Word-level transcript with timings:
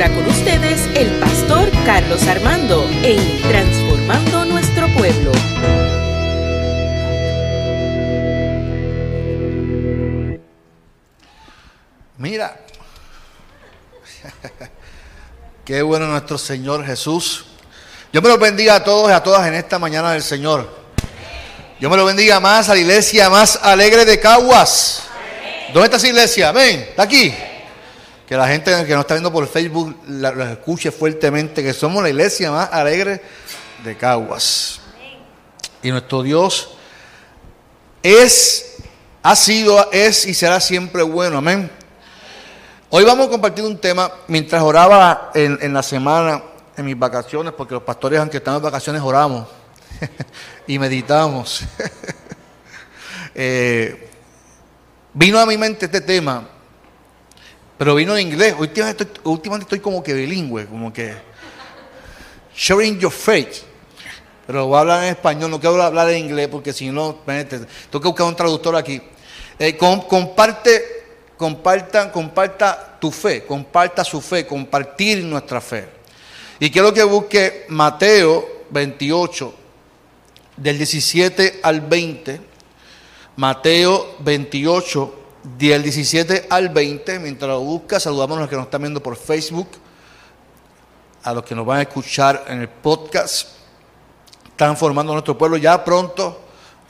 ahora 0.00 0.14
con 0.14 0.28
ustedes 0.28 0.86
el 0.94 1.10
pastor 1.18 1.68
Carlos 1.84 2.24
Armando 2.28 2.88
en 3.02 3.42
Transformando 3.42 4.44
Nuestro 4.44 4.86
Pueblo. 4.96 5.32
Mira, 12.16 12.60
qué 15.64 15.82
bueno 15.82 16.06
nuestro 16.06 16.38
Señor 16.38 16.86
Jesús. 16.86 17.46
Yo 18.12 18.22
me 18.22 18.28
lo 18.28 18.38
bendiga 18.38 18.76
a 18.76 18.84
todos 18.84 19.10
y 19.10 19.12
a 19.12 19.20
todas 19.20 19.48
en 19.48 19.54
esta 19.54 19.80
mañana 19.80 20.12
del 20.12 20.22
Señor. 20.22 20.78
Yo 21.80 21.90
me 21.90 21.96
lo 21.96 22.04
bendiga 22.04 22.38
más 22.38 22.68
a 22.68 22.74
la 22.74 22.80
iglesia 22.80 23.28
más 23.30 23.58
alegre 23.60 24.04
de 24.04 24.20
Caguas. 24.20 25.02
¿Dónde 25.72 25.86
está 25.86 25.96
esa 25.96 26.06
iglesia? 26.06 26.52
Ven, 26.52 26.86
está 26.90 27.02
aquí. 27.02 27.34
Que 28.28 28.36
la 28.36 28.46
gente 28.46 28.70
que 28.84 28.92
nos 28.92 29.00
está 29.00 29.14
viendo 29.14 29.32
por 29.32 29.48
Facebook 29.48 29.96
la, 30.06 30.52
escuche 30.52 30.92
fuertemente, 30.92 31.62
que 31.62 31.72
somos 31.72 32.02
la 32.02 32.10
iglesia 32.10 32.50
más 32.50 32.68
alegre 32.70 33.22
de 33.82 33.96
Caguas. 33.96 34.80
Y 35.82 35.90
nuestro 35.90 36.22
Dios 36.22 36.76
es, 38.02 38.76
ha 39.22 39.34
sido, 39.34 39.90
es 39.92 40.26
y 40.26 40.34
será 40.34 40.60
siempre 40.60 41.02
bueno. 41.02 41.38
Amén. 41.38 41.70
Hoy 42.90 43.04
vamos 43.04 43.28
a 43.28 43.30
compartir 43.30 43.64
un 43.64 43.78
tema. 43.78 44.12
Mientras 44.26 44.62
oraba 44.62 45.30
en, 45.34 45.58
en 45.62 45.72
la 45.72 45.82
semana, 45.82 46.42
en 46.76 46.84
mis 46.84 46.98
vacaciones, 46.98 47.54
porque 47.54 47.74
los 47.74 47.82
pastores, 47.82 48.20
aunque 48.20 48.36
están 48.36 48.56
en 48.56 48.62
vacaciones, 48.62 49.00
oramos 49.00 49.48
y 50.66 50.78
meditamos. 50.78 51.62
eh, 53.34 54.08
Vino 55.14 55.38
a 55.38 55.46
mi 55.46 55.56
mente 55.56 55.86
este 55.86 56.00
tema, 56.00 56.46
pero 57.78 57.94
vino 57.94 58.16
en 58.16 58.28
inglés. 58.28 58.54
Últimamente 58.58 59.64
estoy, 59.64 59.80
como 59.80 60.02
que 60.02 60.12
bilingüe, 60.12 60.66
como 60.66 60.92
que 60.92 61.14
sharing 62.54 62.98
your 62.98 63.12
faith. 63.12 63.62
Pero 64.46 64.66
voy 64.66 64.76
a 64.76 64.80
hablar 64.80 65.04
en 65.04 65.10
español, 65.10 65.50
no 65.50 65.60
quiero 65.60 65.80
hablar 65.82 66.10
en 66.10 66.18
inglés 66.18 66.48
porque 66.48 66.72
si 66.72 66.90
no, 66.90 67.20
tengo 67.24 68.00
que 68.02 68.08
buscar 68.08 68.26
un 68.26 68.36
traductor 68.36 68.76
aquí. 68.76 69.00
Eh, 69.58 69.76
comparte, 69.76 71.04
comparta, 71.36 72.10
comparta 72.10 72.98
tu 73.00 73.10
fe, 73.10 73.44
comparta 73.44 74.04
su 74.04 74.20
fe, 74.20 74.46
compartir 74.46 75.22
nuestra 75.24 75.60
fe. 75.60 75.88
Y 76.58 76.70
quiero 76.70 76.92
que 76.92 77.04
busque 77.04 77.66
Mateo 77.68 78.64
28, 78.70 79.54
del 80.56 80.78
17 80.78 81.60
al 81.62 81.80
20 81.82 82.48
Mateo 83.38 84.16
28, 84.18 85.14
del 85.56 85.82
17 85.82 86.46
al 86.50 86.68
20. 86.68 87.18
Mientras 87.20 87.48
lo 87.48 87.60
busca, 87.60 88.00
saludamos 88.00 88.36
a 88.36 88.40
los 88.40 88.50
que 88.50 88.56
nos 88.56 88.64
están 88.64 88.82
viendo 88.82 89.02
por 89.02 89.16
Facebook, 89.16 89.68
a 91.22 91.32
los 91.32 91.44
que 91.44 91.54
nos 91.54 91.64
van 91.64 91.78
a 91.78 91.82
escuchar 91.82 92.44
en 92.48 92.60
el 92.60 92.68
podcast. 92.68 93.48
Están 94.48 94.76
formando 94.76 95.12
nuestro 95.12 95.38
pueblo. 95.38 95.56
Ya 95.56 95.84
pronto 95.84 96.40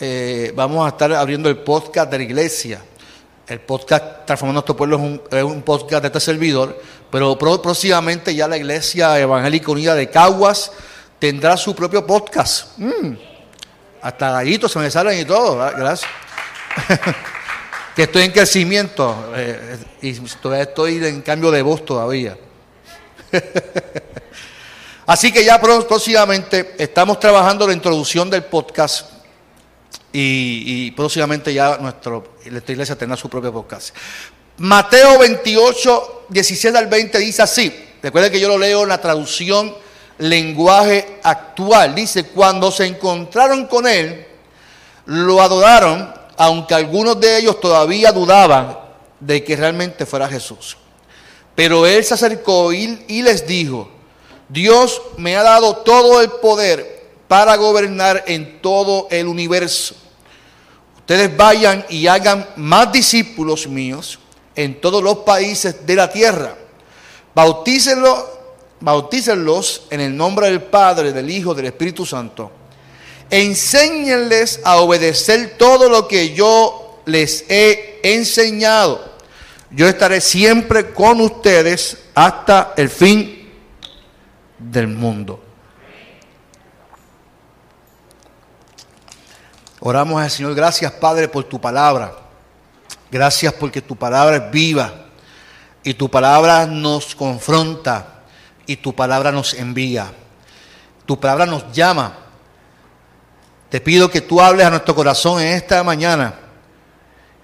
eh, 0.01 0.53
vamos 0.55 0.87
a 0.87 0.89
estar 0.89 1.13
abriendo 1.13 1.49
el 1.49 1.59
podcast 1.59 2.11
de 2.11 2.19
la 2.19 2.25
iglesia. 2.25 2.83
El 3.47 3.61
podcast 3.61 4.27
Transformando 4.27 4.59
Nuestro 4.59 4.77
Pueblo 4.77 5.19
es 5.31 5.43
un, 5.43 5.63
podcast 5.63 6.03
de 6.03 6.09
este 6.09 6.21
servidor, 6.21 6.79
pero 7.11 7.39
próximamente 7.39 8.35
ya 8.35 8.47
la 8.47 8.59
Iglesia 8.59 9.19
Evangélica 9.19 9.71
Unida 9.71 9.95
de 9.95 10.11
Caguas 10.11 10.71
tendrá 11.19 11.57
su 11.57 11.75
propio 11.75 12.07
podcast. 12.07 12.77
Mm. 12.77 13.15
Hasta 14.03 14.33
gallitos 14.33 14.71
se 14.71 14.79
me 14.79 14.91
salen 14.91 15.19
y 15.19 15.25
todo. 15.25 15.57
Gracias. 15.57 16.11
que 17.99 18.05
estoy 18.05 18.23
en 18.23 18.31
crecimiento 18.31 19.33
eh, 19.35 19.77
y 20.03 20.13
todavía 20.13 20.63
estoy 20.63 21.05
en 21.05 21.21
cambio 21.21 21.51
de 21.51 21.63
voz 21.63 21.85
todavía. 21.85 22.39
Así 25.07 25.33
que 25.33 25.45
ya 25.45 25.61
próximamente 25.61 26.77
estamos 26.79 27.19
trabajando 27.19 27.67
la 27.67 27.73
introducción 27.73 28.31
del 28.31 28.45
podcast 28.45 29.11
y, 30.13 30.93
próximamente 30.93 31.53
ya 31.53 31.77
nuestra 31.79 32.23
iglesia 32.69 32.95
tendrá 32.95 33.17
su 33.17 33.29
propio 33.29 33.53
podcast. 33.53 33.93
Mateo 34.59 35.19
28, 35.19 36.27
17 36.29 36.79
al 36.79 36.87
20 36.87 37.19
dice 37.19 37.43
así. 37.43 37.85
Recuerden 38.01 38.31
que 38.31 38.39
yo 38.39 38.47
lo 38.47 38.59
leo 38.59 38.85
en 38.85 38.91
la 38.91 39.01
traducción 39.01 39.75
lenguaje 40.19 41.19
actual. 41.25 41.97
Dice, 41.97 42.27
cuando 42.29 42.71
se 42.71 42.87
encontraron 42.87 43.67
con 43.67 43.89
él, 43.89 44.25
lo 45.07 45.43
adoraron 45.43 46.18
aunque 46.39 46.75
algunos 46.75 47.19
de 47.21 47.37
ellos 47.37 47.61
todavía 47.61 48.13
dudaban 48.13 48.79
de 49.19 49.43
que 49.43 49.57
realmente 49.57 50.07
fuera 50.07 50.29
Jesús. 50.29 50.77
Pero 51.57 51.85
él 51.85 52.05
se 52.05 52.15
acercó 52.15 52.73
y, 52.73 53.23
les 53.23 53.45
dijo, 53.45 53.91
Dios 54.49 55.03
me 55.17 55.37
ha 55.37 55.43
dado 55.43 55.79
todo 55.79 56.21
el 56.21 56.31
poder 56.31 57.09
para 57.27 57.57
gobernar 57.57 58.23
en 58.29 58.63
todo 58.63 59.09
el 59.11 59.27
universo. 59.27 59.97
Ustedes 60.99 61.37
vayan 61.37 61.85
y 61.89 62.07
hagan 62.07 62.49
más 62.55 62.93
discípulos 62.93 63.67
míos 63.67 64.21
en 64.55 64.81
todos 64.81 65.03
los 65.03 65.19
países 65.19 65.85
de 65.85 65.97
la 65.97 66.09
tierra. 66.09 66.55
Bautícenlos, 67.35 68.25
bautícenlos 68.79 69.89
en 69.91 70.01
el 70.01 70.17
nombre 70.17 70.47
del 70.47 70.63
Padre, 70.63 71.13
del 71.13 71.29
Hijo, 71.29 71.53
del 71.53 71.67
Espíritu 71.67 72.07
Santo 72.07 72.53
enséñenles 73.31 74.61
a 74.65 74.77
obedecer 74.77 75.57
todo 75.59 75.89
lo 75.89 76.09
que 76.09 76.35
yo 76.35 77.01
les 77.05 77.45
he 77.49 78.01
enseñado. 78.03 79.17
Yo 79.71 79.87
estaré 79.89 80.21
siempre 80.21 80.93
con 80.93 81.21
ustedes 81.21 81.99
hasta 82.15 82.73
el 82.77 82.89
fin 82.89 83.51
del 84.59 84.89
mundo. 84.89 85.43
Oramos 89.81 90.21
al 90.21 90.31
Señor, 90.31 90.55
gracias 90.55 90.91
Padre 90.93 91.29
por 91.29 91.45
tu 91.45 91.61
palabra. 91.61 92.13
Gracias 93.11 93.53
porque 93.55 93.81
tu 93.81 93.97
palabra 93.97 94.37
es 94.37 94.51
viva 94.51 95.07
y 95.83 95.95
tu 95.95 96.11
palabra 96.11 96.67
nos 96.67 97.15
confronta 97.15 98.23
y 98.67 98.77
tu 98.77 98.95
palabra 98.95 99.33
nos 99.33 99.55
envía. 99.55 100.13
Tu 101.07 101.19
palabra 101.19 101.47
nos 101.47 101.73
llama 101.73 102.28
te 103.71 103.81
pido 103.81 104.11
que 104.11 104.21
tú 104.21 104.41
hables 104.41 104.67
a 104.67 104.71
nuestro 104.71 104.95
corazón 104.95 105.41
en 105.43 105.49
esta 105.49 105.83
mañana 105.85 106.35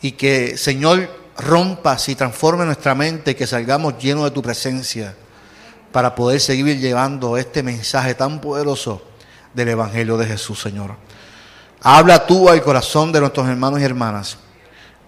y 0.00 0.12
que, 0.12 0.56
Señor, 0.56 1.08
rompas 1.36 2.08
y 2.08 2.14
transforme 2.14 2.64
nuestra 2.64 2.94
mente 2.94 3.32
y 3.32 3.34
que 3.34 3.46
salgamos 3.46 3.98
llenos 3.98 4.24
de 4.24 4.30
tu 4.30 4.42
presencia 4.42 5.14
para 5.92 6.14
poder 6.14 6.40
seguir 6.40 6.78
llevando 6.78 7.36
este 7.36 7.62
mensaje 7.62 8.14
tan 8.14 8.40
poderoso 8.40 9.02
del 9.52 9.68
Evangelio 9.68 10.16
de 10.16 10.26
Jesús, 10.26 10.60
Señor. 10.60 10.96
Habla 11.80 12.26
tú 12.26 12.48
al 12.48 12.62
corazón 12.62 13.12
de 13.12 13.20
nuestros 13.20 13.46
hermanos 13.46 13.80
y 13.80 13.84
hermanas. 13.84 14.38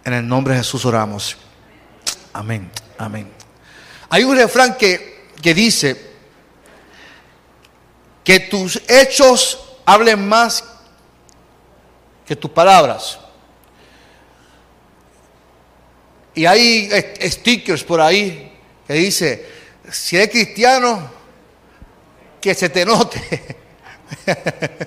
En 0.05 0.13
el 0.13 0.29
nombre 0.29 0.55
de 0.55 0.61
Jesús 0.61 0.85
oramos. 0.85 1.37
Amén, 2.33 2.71
amén. 2.99 3.33
Hay 4.11 4.23
un 4.23 4.37
refrán 4.37 4.77
que, 4.77 5.31
que 5.43 5.55
dice 5.55 6.15
que 8.23 8.41
tus 8.41 8.81
hechos 8.87 9.79
hablen 9.85 10.29
más 10.29 10.63
que 12.27 12.37
tus 12.37 12.51
palabras. 12.51 13.19
Y 16.35 16.45
hay 16.45 16.91
stickers 17.23 17.83
por 17.85 18.01
ahí 18.01 18.53
que 18.87 18.95
dice, 18.95 19.47
si 19.91 20.17
eres 20.17 20.31
cristiano, 20.31 21.11
que 22.41 22.55
se 22.55 22.69
te 22.69 22.85
note. 22.85 23.57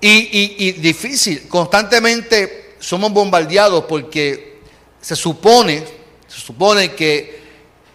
y, 0.00 0.68
y 0.68 0.72
difícil, 0.72 1.48
constantemente 1.48 2.76
somos 2.78 3.12
bombardeados 3.12 3.84
porque 3.84 4.60
se 5.00 5.16
supone, 5.16 5.84
se 6.26 6.40
supone 6.40 6.94
que 6.94 7.42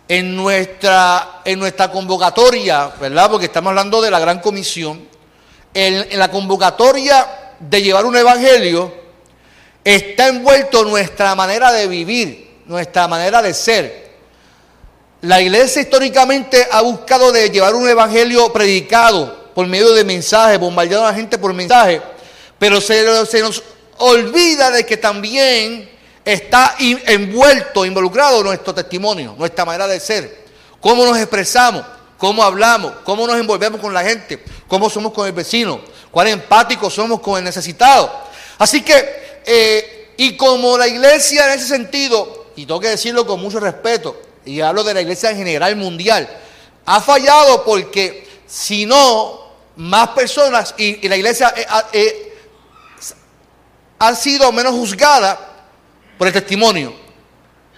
en 0.08 0.36
nuestra, 0.36 1.42
en 1.44 1.60
nuestra 1.60 1.92
convocatoria, 1.92 2.88
¿verdad? 3.00 3.30
Porque 3.30 3.48
estamos 3.48 3.70
hablando 3.70 4.02
de 4.02 4.12
la 4.12 4.20
gran 4.20 4.40
comisión, 4.40 5.08
en, 5.74 6.08
en 6.12 6.20
la 6.20 6.30
convocatoria 6.30 7.47
de 7.60 7.82
llevar 7.82 8.06
un 8.06 8.16
evangelio 8.16 8.94
está 9.84 10.28
envuelto 10.28 10.84
nuestra 10.84 11.34
manera 11.36 11.72
de 11.72 11.88
vivir, 11.88 12.62
nuestra 12.66 13.08
manera 13.08 13.42
de 13.42 13.54
ser. 13.54 14.08
La 15.22 15.42
iglesia 15.42 15.82
históricamente 15.82 16.68
ha 16.72 16.82
buscado 16.82 17.32
de 17.32 17.50
llevar 17.50 17.74
un 17.74 17.88
evangelio 17.88 18.52
predicado 18.52 19.52
por 19.56 19.66
medio 19.66 19.94
de 19.94 20.04
mensajes, 20.04 20.60
bombardeando 20.60 21.08
a 21.08 21.12
la 21.12 21.18
gente 21.18 21.38
por 21.38 21.54
mensajes, 21.54 22.02
pero 22.60 22.80
se 22.82 23.42
nos 23.42 23.64
olvida 23.98 24.70
de 24.72 24.86
que 24.86 24.98
también 24.98 25.90
está 26.24 26.76
envuelto, 26.80 27.86
involucrado 27.86 28.44
nuestro 28.44 28.76
testimonio, 28.76 29.36
nuestra 29.38 29.66
manera 29.66 29.88
de 29.88 30.00
ser, 30.00 30.46
cómo 30.80 31.06
nos 31.06 31.18
expresamos, 31.18 31.84
cómo 32.18 32.44
hablamos, 32.44 32.94
cómo 33.04 33.28
nos 33.28 33.38
envolvemos 33.38 33.80
con 33.80 33.94
la 33.94 34.04
gente, 34.04 34.44
cómo 34.68 34.90
somos 34.90 35.14
con 35.14 35.28
el 35.28 35.34
vecino, 35.34 35.80
cuán 36.12 36.28
empáticos 36.28 36.94
somos 36.94 37.20
con 37.20 37.38
el 37.38 37.44
necesitado. 37.44 38.12
Así 38.58 38.82
que, 38.82 39.42
eh, 39.46 40.14
y 40.18 40.36
como 40.36 40.78
la 40.78 40.88
iglesia 40.88 41.46
en 41.46 41.60
ese 41.60 41.68
sentido, 41.68 42.48
y 42.56 42.66
tengo 42.66 42.80
que 42.80 42.90
decirlo 42.90 43.26
con 43.26 43.40
mucho 43.40 43.60
respeto, 43.60 44.20
y 44.46 44.62
hablo 44.62 44.84
de 44.84 44.94
la 44.94 45.02
iglesia 45.02 45.32
en 45.32 45.38
general 45.38 45.76
mundial, 45.76 46.28
Ha 46.90 47.02
fallado 47.02 47.66
porque 47.66 48.26
si 48.48 48.86
no, 48.86 49.42
más 49.76 50.08
personas 50.10 50.74
y, 50.78 51.06
la 51.10 51.18
iglesia 51.18 51.54
eh, 51.54 51.66
eh, 51.92 52.38
ha 54.00 54.16
sido 54.16 54.50
menos 54.54 54.74
juzgada 54.74 55.38
por 56.18 56.28
el 56.28 56.34
testimonio. 56.34 57.07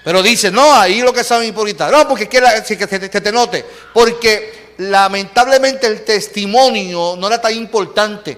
Pero 0.04 0.24
dice, 0.24 0.50
no, 0.50 0.74
ahí 0.74 1.02
lo 1.02 1.14
que 1.14 1.24
saben 1.24 1.50
hipócrita. 1.50 1.90
No, 1.92 2.08
porque 2.08 2.28
quiera 2.28 2.64
que 2.64 2.88
te, 2.88 3.10
te 3.10 3.32
note. 3.32 3.66
Porque 3.94 4.74
lamentablemente 4.78 5.88
el 5.88 6.04
testimonio 6.04 7.16
no 7.18 7.28
era 7.28 7.42
tan 7.42 7.54
importante. 7.54 8.38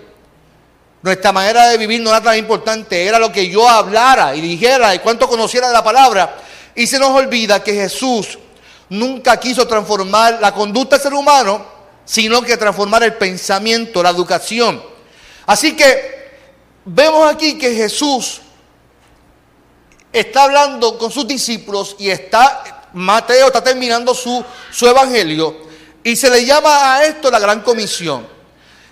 Nuestra 1.04 1.32
manera 1.32 1.70
de 1.70 1.78
vivir 1.78 2.02
no 2.02 2.10
era 2.10 2.22
tan 2.22 2.38
importante. 2.38 3.06
Era 3.06 3.20
lo 3.20 3.32
que 3.32 3.50
yo 3.50 3.68
hablara 3.68 4.36
y 4.36 4.42
dijera 4.42 4.94
y 4.96 5.00
cuánto 5.00 5.28
conociera 5.28 5.68
de 5.68 5.74
la 5.74 5.84
palabra. 5.84 6.38
Y 6.76 6.88
se 6.88 7.00
nos 7.00 7.10
olvida 7.10 7.64
que 7.64 7.74
Jesús 7.74 8.40
nunca 8.90 9.38
quiso 9.40 9.68
transformar 9.68 10.40
la 10.42 10.54
conducta 10.54 10.96
del 10.96 11.04
ser 11.04 11.14
humano, 11.14 11.66
sino 12.06 12.42
que 12.42 12.58
transformar 12.58 13.04
el 13.04 13.14
pensamiento, 13.14 14.02
la 14.02 14.10
educación. 14.10 14.82
Así 15.46 15.76
que 15.76 16.32
vemos 16.86 17.32
aquí 17.32 17.58
que 17.58 17.74
Jesús 17.74 18.42
está 20.12 20.44
hablando 20.44 20.98
con 20.98 21.12
sus 21.12 21.28
discípulos 21.28 21.96
y 22.00 22.10
está, 22.10 22.88
Mateo 22.94 23.48
está 23.48 23.64
terminando 23.64 24.14
su, 24.14 24.44
su 24.72 24.88
evangelio 24.88 25.56
y 26.04 26.16
se 26.16 26.30
le 26.30 26.46
llama 26.46 26.96
a 26.96 27.06
esto 27.06 27.30
la 27.30 27.40
gran 27.40 27.62
comisión. 27.62 28.28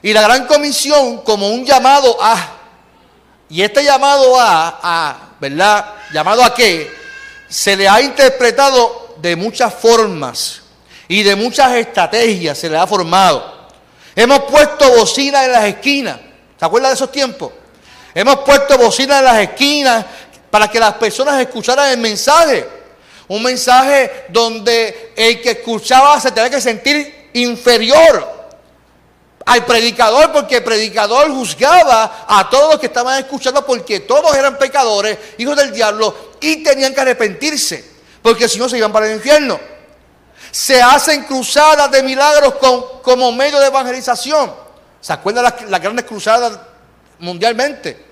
Y 0.02 0.14
la 0.14 0.22
gran 0.22 0.48
comisión 0.48 1.24
como 1.24 1.50
un 1.50 1.66
llamado 1.66 2.18
a, 2.22 2.56
y 3.50 3.62
este 3.62 3.84
llamado 3.84 4.40
a, 4.40 4.80
a 4.82 5.30
¿verdad? 5.40 5.94
Llamado 6.14 6.44
a 6.44 6.54
qué? 6.54 6.90
Se 7.50 7.76
le 7.76 7.90
ha 7.90 8.02
interpretado 8.02 9.16
de 9.18 9.36
muchas 9.36 9.74
formas 9.74 10.62
y 11.08 11.24
de 11.24 11.36
muchas 11.36 11.74
estrategias 11.74 12.58
se 12.58 12.70
le 12.70 12.78
ha 12.78 12.88
formado. 12.88 13.68
Hemos 14.16 14.40
puesto 14.42 14.90
bocina 14.92 15.46
en 15.46 15.52
las 15.52 15.66
esquinas. 15.66 16.20
¿Se 16.58 16.66
acuerdan 16.66 16.92
de 16.92 16.96
esos 16.96 17.12
tiempos? 17.12 17.52
Hemos 18.14 18.38
puesto 18.40 18.78
bocina 18.78 19.20
en 19.20 19.26
las 19.26 19.40
esquinas 19.40 20.06
para 20.50 20.70
que 20.70 20.80
las 20.80 20.94
personas 20.96 21.40
escucharan 21.40 21.92
el 21.92 21.98
mensaje. 21.98 22.68
Un 23.28 23.44
mensaje 23.44 24.26
donde 24.30 25.14
el 25.16 25.42
que 25.42 25.52
escuchaba 25.52 26.20
se 26.20 26.32
tenía 26.32 26.50
que 26.50 26.62
sentir 26.62 27.30
inferior 27.34 28.40
al 29.46 29.66
predicador, 29.66 30.32
porque 30.32 30.58
el 30.58 30.64
predicador 30.64 31.32
juzgaba 31.32 32.26
a 32.28 32.50
todos 32.50 32.72
los 32.72 32.80
que 32.80 32.88
estaban 32.88 33.18
escuchando, 33.20 33.66
porque 33.66 34.02
todos 34.02 34.36
eran 34.36 34.58
pecadores, 34.58 35.18
hijos 35.38 35.56
del 35.56 35.72
diablo, 35.72 36.34
y 36.40 36.64
tenían 36.64 36.94
que 36.94 37.02
arrepentirse, 37.02 37.84
porque 38.22 38.48
si 38.48 38.60
no 38.60 38.70
se 38.70 38.78
iban 38.78 38.92
para 38.92 39.08
el 39.08 39.16
infierno. 39.16 39.60
Se 40.52 40.82
hacen 40.82 41.24
cruzadas 41.24 41.90
de 41.92 42.02
milagros 42.04 42.56
como 43.04 43.32
medio 43.32 43.60
de 43.60 43.68
evangelización. 43.68 44.52
¿Se 45.02 45.14
acuerdan 45.14 45.44
las, 45.44 45.62
las 45.70 45.82
grandes 45.82 46.06
cruzadas 46.06 46.60
mundialmente? 47.20 48.09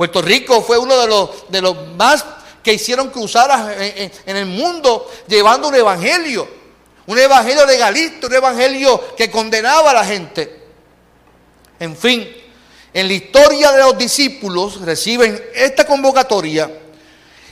Puerto 0.00 0.22
Rico 0.22 0.62
fue 0.62 0.78
uno 0.78 0.96
de 0.96 1.06
los, 1.06 1.28
de 1.50 1.60
los 1.60 1.76
más 1.88 2.24
que 2.62 2.72
hicieron 2.72 3.10
cruzadas 3.10 3.76
en, 3.78 4.34
el 4.34 4.46
mundo 4.46 5.10
llevando 5.28 5.68
un 5.68 5.74
evangelio. 5.74 6.48
Un 7.04 7.18
evangelio 7.18 7.66
legalista, 7.66 8.26
un 8.26 8.32
evangelio 8.32 9.14
que 9.14 9.30
condenaba 9.30 9.90
a 9.90 9.92
la 9.92 10.04
gente. 10.06 10.68
En 11.78 11.94
fin, 11.94 12.26
en 12.94 13.08
la 13.08 13.12
historia 13.12 13.72
de 13.72 13.82
los 13.82 13.98
discípulos 13.98 14.80
reciben 14.80 15.38
esta 15.54 15.86
convocatoria 15.86 16.70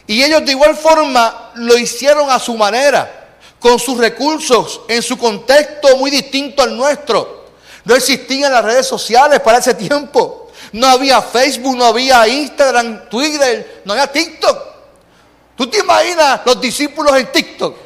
y 0.06 0.22
ellos 0.22 0.42
de 0.42 0.52
igual 0.52 0.74
forma 0.74 1.50
lo 1.56 1.76
hicieron 1.76 2.30
a 2.30 2.38
su 2.38 2.56
manera, 2.56 3.36
con 3.60 3.78
sus 3.78 3.98
recursos, 3.98 4.80
en 4.88 5.02
su 5.02 5.18
contexto 5.18 5.98
muy 5.98 6.10
distinto 6.10 6.62
al 6.62 6.74
nuestro. 6.74 7.44
No 7.84 7.94
existían 7.94 8.50
las 8.50 8.64
redes 8.64 8.86
sociales 8.86 9.38
para 9.40 9.58
ese 9.58 9.74
tiempo. 9.74 10.47
No 10.72 10.86
había 10.86 11.22
Facebook, 11.22 11.76
no 11.76 11.86
había 11.86 12.26
Instagram, 12.28 13.08
Twitter, 13.08 13.82
no 13.84 13.92
había 13.92 14.10
TikTok. 14.10 14.68
¿Tú 15.56 15.66
te 15.68 15.78
imaginas 15.78 16.40
los 16.44 16.60
discípulos 16.60 17.16
en 17.16 17.32
TikTok? 17.32 17.76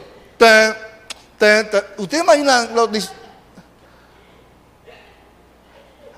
¿Usted 1.96 2.20
imagina 2.20 2.68
los 2.74 2.90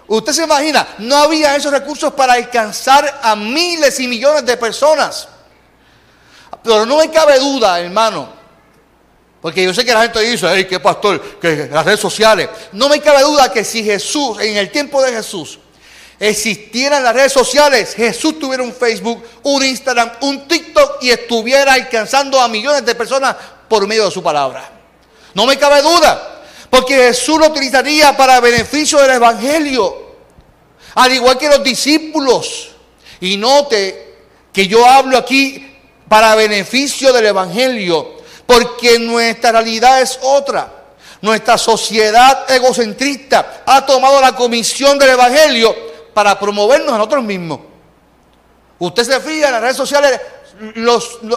Usted 0.07 0.33
se 0.33 0.45
imagina, 0.45 0.87
no 0.99 1.17
había 1.17 1.57
esos 1.57 1.73
recursos 1.73 2.13
para 2.13 2.35
alcanzar 2.35 3.21
a 3.23 3.35
miles 3.35 3.99
y 4.01 4.07
millones 4.07 4.45
de 4.45 4.57
personas. 4.57 5.29
Pero 6.63 6.85
no 6.85 6.99
me 6.99 7.11
cabe 7.11 7.39
duda, 7.39 7.81
hermano, 7.81 8.29
porque 9.41 9.65
yo 9.65 9.73
sé 9.73 9.85
que 9.85 9.95
la 9.95 10.03
gente 10.03 10.21
dice, 10.21 10.47
hey, 10.51 10.67
qué 10.69 10.79
pastor, 10.79 11.39
que 11.39 11.69
las 11.71 11.85
redes 11.85 12.01
sociales. 12.01 12.49
No 12.73 12.89
me 12.89 13.01
cabe 13.01 13.23
duda 13.23 13.51
que 13.51 13.65
si 13.65 13.83
Jesús, 13.83 14.39
en 14.41 14.57
el 14.57 14.71
tiempo 14.71 15.03
de 15.03 15.13
Jesús, 15.13 15.59
existieran 16.29 17.03
las 17.03 17.15
redes 17.15 17.33
sociales, 17.33 17.95
Jesús 17.95 18.39
tuviera 18.39 18.63
un 18.63 18.73
Facebook, 18.73 19.23
un 19.43 19.65
Instagram, 19.65 20.13
un 20.23 20.49
TikTok 20.49 21.03
y 21.03 21.11
estuviera 21.11 21.75
alcanzando 21.75 22.41
a 22.41 22.49
millones 22.49 22.85
de 22.85 22.95
personas 22.95 23.37
por 23.69 23.87
medio 23.87 24.07
de 24.07 24.11
su 24.11 24.23
palabra. 24.23 24.71
No 25.35 25.45
me 25.47 25.59
cabe 25.59 25.83
duda, 25.83 26.43
porque 26.71 26.95
Jesús 26.95 27.39
lo 27.39 27.49
utilizaría 27.49 28.17
para 28.17 28.41
beneficio 28.41 28.99
del 29.01 29.11
Evangelio, 29.13 30.15
al 30.95 31.13
igual 31.13 31.37
que 31.37 31.49
los 31.49 31.63
discípulos. 31.63 32.71
Y 33.21 33.37
note 33.37 34.17
que 34.53 34.67
yo 34.67 34.87
hablo 34.87 35.19
aquí 35.19 35.77
para 36.09 36.35
beneficio 36.37 37.13
del 37.13 37.27
Evangelio, 37.27 38.15
porque 38.47 38.99
nuestra 38.99 39.53
realidad 39.53 40.01
es 40.01 40.19
otra. 40.23 40.73
Nuestra 41.21 41.57
sociedad 41.59 42.51
egocentrista 42.51 43.63
ha 43.67 43.85
tomado 43.85 44.21
la 44.21 44.37
comisión 44.37 44.99
del 44.99 45.11
Evangelio 45.11 45.94
para 46.15 46.39
promovernos 46.39 46.91
a 46.95 46.99
nosotros 46.99 47.25
mismos. 47.25 47.61
Usted 48.79 49.05
se 49.05 49.21
fija 49.21 49.49
en 49.49 49.53
las 49.53 49.61
redes 49.61 49.77
sociales, 49.77 50.21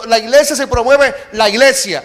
la 0.06 0.18
iglesia 0.18 0.56
se 0.56 0.66
promueve 0.66 1.14
la 1.32 1.48
iglesia. 1.48 2.04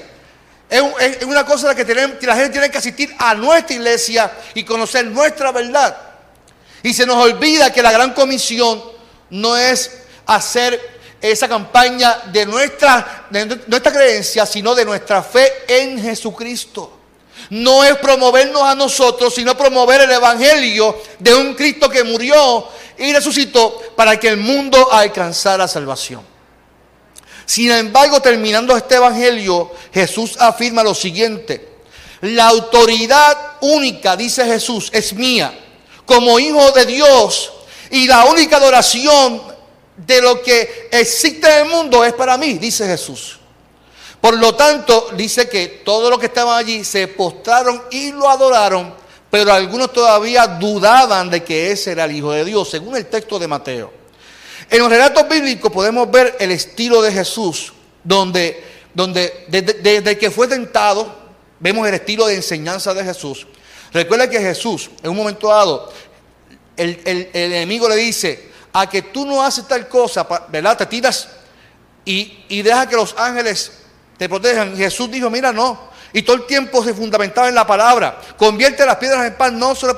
Es, 0.70 1.24
una 1.26 1.46
cosa 1.46 1.76
que, 1.76 1.86
tenemos, 1.86 2.18
que 2.18 2.26
la 2.26 2.36
gente 2.36 2.50
tiene 2.50 2.72
que 2.72 2.80
asistir 2.80 3.16
a 3.20 3.36
nuestra 3.36 3.76
iglesia 3.76 4.32
y 4.56 4.64
conocer 4.64 5.06
nuestra 5.06 5.52
verdad. 5.52 5.96
Y 6.82 6.94
se 6.94 7.06
nos 7.06 7.18
olvida 7.18 7.72
que 7.72 7.82
la 7.82 7.92
gran 7.92 8.14
comisión 8.14 8.84
no 9.30 9.56
es 9.56 10.00
hacer 10.26 10.80
esa 11.22 11.48
campaña 11.48 12.18
de 12.32 12.46
nuestra, 12.46 13.28
de 13.30 13.46
nuestra 13.68 13.92
creencia, 13.92 14.46
sino 14.46 14.76
de 14.76 14.84
nuestra 14.84 15.22
fe 15.22 15.64
en 15.68 16.02
Jesucristo 16.02 17.03
no 17.50 17.84
es 17.84 17.98
promovernos 17.98 18.64
a 18.64 18.76
nosotros, 18.76 19.34
sino 19.36 19.58
promover 19.58 20.02
el 20.02 20.12
Evangelio 20.12 20.98
de 21.20 21.34
un 21.36 21.54
Cristo 21.54 21.90
que 21.90 22.04
murió 22.04 22.68
y 22.98 23.14
resucitó 23.14 23.82
para 23.96 24.20
que 24.20 24.30
el 24.30 24.38
mundo 24.38 24.92
alcanzara 24.92 25.68
salvación. 25.68 26.22
Sin 27.46 27.72
embargo, 27.72 28.22
terminando 28.22 28.76
este 28.76 28.96
Evangelio, 28.96 29.72
Jesús 29.94 30.36
afirma 30.40 30.84
lo 30.84 30.96
siguiente. 30.96 31.74
La 32.22 32.48
autoridad 32.48 33.38
única, 33.62 34.16
dice 34.16 34.46
Jesús, 34.46 34.90
es 34.94 35.14
mía, 35.14 35.54
como 36.06 36.40
hijo 36.40 36.72
de 36.72 36.86
Dios, 36.86 37.52
y 37.90 38.08
la 38.08 38.26
única 38.26 38.58
adoración 38.58 39.42
de 39.98 40.22
lo 40.22 40.42
que 40.42 40.88
existe 40.92 41.48
en 41.48 41.66
el 41.66 41.72
mundo 41.72 42.04
es 42.04 42.14
para 42.14 42.38
mí, 42.38 42.54
dice 42.54 42.88
Jesús. 42.88 43.40
Por 44.24 44.38
lo 44.38 44.56
tanto, 44.56 45.10
dice 45.18 45.50
que 45.50 45.82
todos 45.84 46.10
los 46.10 46.18
que 46.18 46.28
estaban 46.28 46.58
allí 46.58 46.86
se 46.86 47.10
postraron 47.10 47.84
y 47.92 48.14
lo 48.14 48.30
adoraron, 48.30 48.96
pero 49.30 49.52
algunos 49.52 49.92
todavía 49.92 50.48
dudaban 50.48 51.30
de 51.30 51.44
que 51.44 51.72
ese 51.72 51.92
era 51.92 52.06
el 52.06 52.14
Hijo 52.14 52.32
de 52.32 52.46
Dios, 52.46 52.70
según 52.70 52.96
el 52.96 53.06
texto 53.08 53.38
de 53.38 53.50
Mateo. 53.50 53.92
En 54.70 54.80
los 54.80 54.90
relatos 54.90 55.28
bíblicos 55.28 55.70
podemos 55.70 56.10
ver 56.10 56.38
el 56.40 56.52
estilo 56.52 57.02
de 57.02 57.12
Jesús, 57.12 57.74
donde, 58.02 58.64
donde 58.94 59.46
desde, 59.50 60.18
que 60.18 60.32
fue 60.32 60.48
tentado, 60.48 61.14
vemos 61.60 61.86
el 61.86 61.96
estilo 61.96 62.26
de 62.26 62.36
enseñanza 62.36 62.94
de 62.94 63.04
Jesús. 63.04 63.46
Recuerda 63.92 64.30
que 64.30 64.40
Jesús, 64.40 64.90
en 65.04 65.10
un 65.10 65.18
momento 65.18 65.50
dado, 65.50 65.92
el, 66.78 67.02
el 67.04 67.30
enemigo 67.34 67.90
le 67.90 67.98
dice, 67.98 68.52
a 68.72 68.90
que 68.90 69.02
tú 69.02 69.26
no 69.26 69.44
haces 69.44 69.68
tal 69.68 69.90
cosa, 69.90 70.26
¿verdad? 70.48 70.78
Te 70.78 70.86
tiras 70.86 71.28
y, 72.06 72.46
y 72.48 72.62
deja 72.62 72.88
que 72.88 72.96
los 72.96 73.14
ángeles 73.18 73.83
te 74.18 74.30
protejan. 74.30 74.76
Jesús 74.76 75.10
dijo, 75.12 75.30
mira, 75.30 75.52
no. 75.52 75.92
Y 76.14 76.22
todo 76.22 76.36
el 76.36 76.46
tiempo 76.46 76.84
se 76.84 76.94
fundamentaba 76.94 77.50
en 77.50 77.56
la 77.56 77.66
palabra. 77.66 78.20
Convierte 78.38 78.86
las 78.86 78.98
piedras 78.98 79.26
en 79.26 79.36
pan, 79.36 79.58
no 79.58 79.74
solo... 79.74 79.98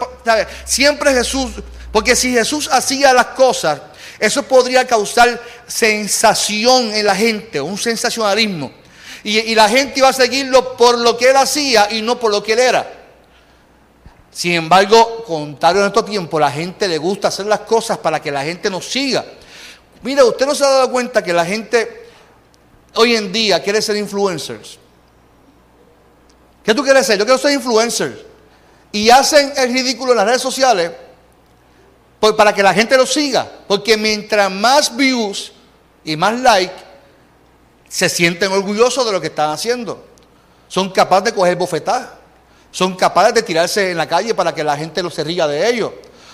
Siempre 0.64 1.14
Jesús, 1.14 1.52
porque 1.92 2.16
si 2.16 2.32
Jesús 2.32 2.70
hacía 2.72 3.14
las 3.14 3.28
cosas, 3.28 3.82
eso 4.20 4.44
podría 4.44 4.88
causar 4.88 5.42
sensación 5.68 6.94
en 6.94 7.06
la 7.06 7.16
gente, 7.16 7.60
un 7.60 7.78
sensacionalismo. 7.78 8.72
Y, 9.24 9.40
y, 9.40 9.56
la 9.56 9.68
gente 9.68 10.00
iba 10.00 10.10
a 10.10 10.14
seguirlo 10.14 10.78
por 10.78 10.98
lo 11.00 11.18
que 11.18 11.32
él 11.32 11.36
hacía 11.36 11.92
y 11.92 12.02
no 12.02 12.20
por 12.20 12.32
lo 12.32 12.44
que 12.44 12.54
él 12.54 12.60
era. 12.60 12.88
Sin 14.32 14.52
embargo, 14.52 15.24
contrario 15.26 15.82
en 15.82 15.88
estos 15.88 16.06
tiempos, 16.06 16.40
la 16.40 16.52
gente 16.52 16.88
le 16.88 16.98
gusta 16.98 17.30
hacer 17.30 17.46
las 17.46 17.62
cosas 17.62 17.98
para 17.98 18.22
que 18.22 18.32
la 18.32 18.44
gente 18.44 18.70
nos 18.70 18.86
siga. 18.86 19.26
Mira, 20.04 20.24
usted 20.24 20.46
no 20.46 20.54
se 20.54 20.64
ha 20.64 20.70
dado 20.70 20.92
cuenta 20.92 21.24
que 21.24 21.34
la 21.34 21.46
gente 21.46 22.05
hoy 22.96 23.16
en 23.16 23.32
día 23.32 23.62
quiere 23.62 23.82
ser 23.82 23.96
influencers. 23.98 24.80
¿Qué 26.64 26.74
tú 26.74 26.84
quieres 26.84 27.06
ser? 27.06 27.20
Yo 27.20 27.26
quiero 27.26 27.38
ser 27.38 27.52
influencer. 27.52 28.26
Y 28.92 29.10
hacen 29.10 29.54
el 29.58 29.72
ridículo 29.72 30.12
en 30.12 30.18
las 30.18 30.26
redes 30.26 30.42
sociales 30.42 30.92
para 32.20 32.54
que 32.54 32.64
la 32.64 32.74
gente 32.74 32.98
lo 32.98 33.06
siga. 33.06 33.48
Porque 33.68 33.98
mientras 33.98 34.52
más 34.52 34.96
views 34.96 35.52
y 36.04 36.16
más 36.16 36.40
like, 36.40 36.74
se 37.88 38.10
sienten 38.10 38.52
orgullosos 38.52 39.06
de 39.06 39.12
lo 39.12 39.22
que 39.22 39.28
están 39.28 39.52
haciendo. 39.52 40.06
Son 40.68 40.90
capaces 40.90 41.26
de 41.26 41.34
coger 41.34 41.56
bofetadas. 41.56 42.10
Son 42.72 42.96
capaces 42.96 43.34
de 43.34 43.44
tirarse 43.44 43.92
en 43.92 43.98
la 43.98 44.08
calle 44.08 44.34
para 44.34 44.54
que 44.54 44.64
la 44.64 44.76
gente 44.76 45.04
lo 45.04 45.10
se 45.10 45.24
ría 45.24 45.48
de 45.48 45.70
ellos. 45.70 45.92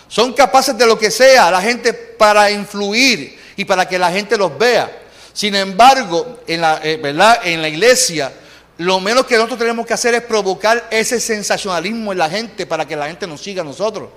Son 0.08 0.34
capaces 0.34 0.78
de 0.78 0.86
lo 0.86 0.98
que 0.98 1.12
sea 1.12 1.52
la 1.52 1.62
gente 1.62 1.94
para 1.94 2.50
influir 2.50 3.40
y 3.56 3.66
para 3.66 3.88
que 3.88 4.00
la 4.00 4.12
gente 4.12 4.38
los 4.38 4.58
vea. 4.58 5.02
Sin 5.34 5.56
embargo, 5.56 6.42
en 6.48 6.62
la, 6.62 6.80
eh, 6.84 6.98
¿verdad? 7.02 7.40
en 7.44 7.62
la 7.62 7.70
iglesia, 7.70 8.32
lo 8.78 9.00
menos 9.00 9.26
que 9.26 9.36
nosotros 9.36 9.60
tenemos 9.60 9.86
que 9.86 9.94
hacer 9.94 10.14
es 10.16 10.22
provocar 10.24 10.88
ese 10.90 11.20
sensacionalismo 11.20 12.12
en 12.12 12.18
la 12.18 12.30
gente 12.30 12.66
para 12.66 12.88
que 12.88 12.96
la 12.96 13.08
gente 13.08 13.28
nos 13.28 13.42
siga 13.42 13.62
a 13.62 13.66
nosotros. 13.66 14.10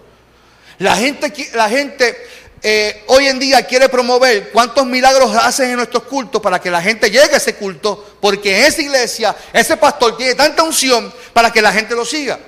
La 0.78 0.96
gente, 0.96 1.32
la 1.54 1.68
gente 1.68 2.16
eh, 2.62 3.04
hoy 3.08 3.26
en 3.26 3.38
día 3.38 3.62
quiere 3.66 3.90
promover 3.90 4.50
cuántos 4.50 4.86
milagros 4.86 5.36
hacen 5.36 5.68
en 5.68 5.76
nuestros 5.76 6.04
cultos 6.04 6.40
para 6.40 6.58
que 6.58 6.70
la 6.70 6.80
gente 6.80 7.10
llegue 7.10 7.34
a 7.34 7.36
ese 7.36 7.56
culto, 7.56 8.16
porque 8.20 8.58
en 8.58 8.64
esa 8.64 8.80
iglesia 8.80 9.36
ese 9.52 9.76
pastor 9.76 10.16
tiene 10.16 10.34
tanta 10.34 10.62
unción 10.62 11.12
para 11.34 11.52
que 11.52 11.60
la 11.60 11.70
gente 11.72 11.94
lo 11.94 12.06
siga. 12.06 12.38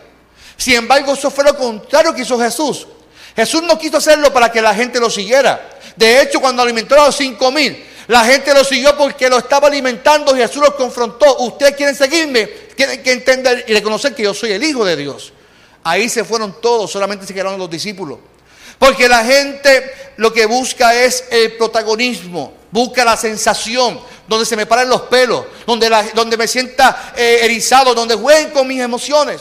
Sin 0.57 0.75
embargo, 0.75 1.13
eso 1.13 1.31
fue 1.31 1.45
lo 1.45 1.55
contrario 1.55 2.15
que 2.15 2.23
hizo 2.23 2.41
Jesús. 2.41 2.87
Jesús 3.37 3.63
no 3.63 3.79
quiso 3.79 3.99
hacerlo 3.99 4.33
para 4.33 4.51
que 4.51 4.63
la 4.63 4.75
gente 4.75 4.99
lo 4.99 5.11
siguiera. 5.11 5.79
De 5.95 6.23
hecho, 6.23 6.41
cuando 6.41 6.63
alimentó 6.63 6.95
a 6.95 7.07
los 7.07 7.17
cinco 7.17 7.53
mil, 7.53 7.85
la 8.09 8.25
gente 8.25 8.55
lo 8.55 8.63
siguió 8.63 8.97
porque 8.97 9.29
lo 9.29 9.39
estaba 9.39 9.67
alimentando 9.67 10.35
Jesús 10.35 10.63
los 10.63 10.75
confrontó. 10.75 11.39
Ustedes 11.39 11.75
quieren 11.75 11.95
seguirme, 11.95 12.47
tienen 12.77 13.03
que 13.03 13.13
entender 13.13 13.65
y 13.67 13.73
reconocer 13.73 14.15
que 14.15 14.23
yo 14.23 14.33
soy 14.33 14.53
el 14.53 14.63
Hijo 14.63 14.85
de 14.85 14.97
Dios. 14.97 15.33
Ahí 15.83 16.09
se 16.09 16.25
fueron 16.25 16.61
todos, 16.61 16.91
solamente 16.91 17.27
se 17.27 17.35
quedaron 17.35 17.59
los 17.59 17.71
discípulos. 17.71 18.19
Porque 18.79 19.09
la 19.09 19.25
gente 19.25 20.13
lo 20.17 20.33
que 20.33 20.47
busca 20.47 20.95
es 20.95 21.25
el 21.31 21.57
protagonismo, 21.57 22.53
busca 22.71 23.05
la 23.05 23.17
sensación, 23.17 24.01
donde 24.29 24.47
se 24.47 24.57
me 24.57 24.67
paren 24.67 24.89
los 24.89 25.03
pelos, 25.03 25.47
donde, 25.67 25.91
donde 26.15 26.37
me 26.37 26.47
sienta 26.47 27.13
eh, 27.17 27.41
erizado, 27.43 27.95
donde 27.95 28.15
jueguen 28.15 28.51
con 28.51 28.67
mis 28.67 28.81
emociones. 28.81 29.41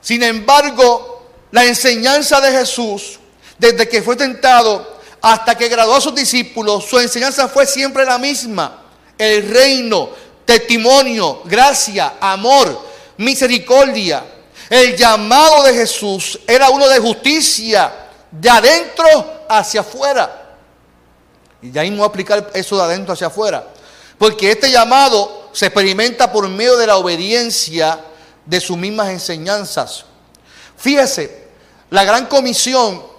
Sin 0.00 0.22
embargo, 0.22 1.30
la 1.50 1.64
enseñanza 1.64 2.40
de 2.40 2.52
Jesús, 2.52 3.18
desde 3.58 3.88
que 3.88 4.02
fue 4.02 4.16
tentado 4.16 4.93
hasta 5.24 5.56
que 5.56 5.68
graduó 5.68 5.96
a 5.96 6.02
sus 6.02 6.14
discípulos, 6.14 6.84
su 6.84 6.98
enseñanza 6.98 7.48
fue 7.48 7.64
siempre 7.64 8.04
la 8.04 8.18
misma. 8.18 8.82
El 9.16 9.48
reino, 9.48 10.10
testimonio, 10.44 11.40
gracia, 11.46 12.16
amor, 12.20 12.78
misericordia. 13.16 14.22
El 14.68 14.94
llamado 14.94 15.62
de 15.62 15.72
Jesús 15.72 16.38
era 16.46 16.68
uno 16.68 16.86
de 16.86 16.98
justicia, 16.98 17.90
de 18.30 18.50
adentro 18.50 19.44
hacia 19.48 19.80
afuera. 19.80 20.58
Y 21.62 21.70
ya 21.70 21.80
mismo 21.80 21.96
voy 21.96 22.04
a 22.04 22.08
aplicar 22.08 22.50
eso 22.52 22.76
de 22.76 22.82
adentro 22.82 23.14
hacia 23.14 23.28
afuera. 23.28 23.66
Porque 24.18 24.50
este 24.50 24.70
llamado 24.70 25.48
se 25.54 25.64
experimenta 25.64 26.30
por 26.30 26.46
medio 26.50 26.76
de 26.76 26.86
la 26.86 26.98
obediencia 26.98 27.98
de 28.44 28.60
sus 28.60 28.76
mismas 28.76 29.08
enseñanzas. 29.08 30.04
Fíjese, 30.76 31.46
la 31.88 32.04
gran 32.04 32.26
comisión, 32.26 33.13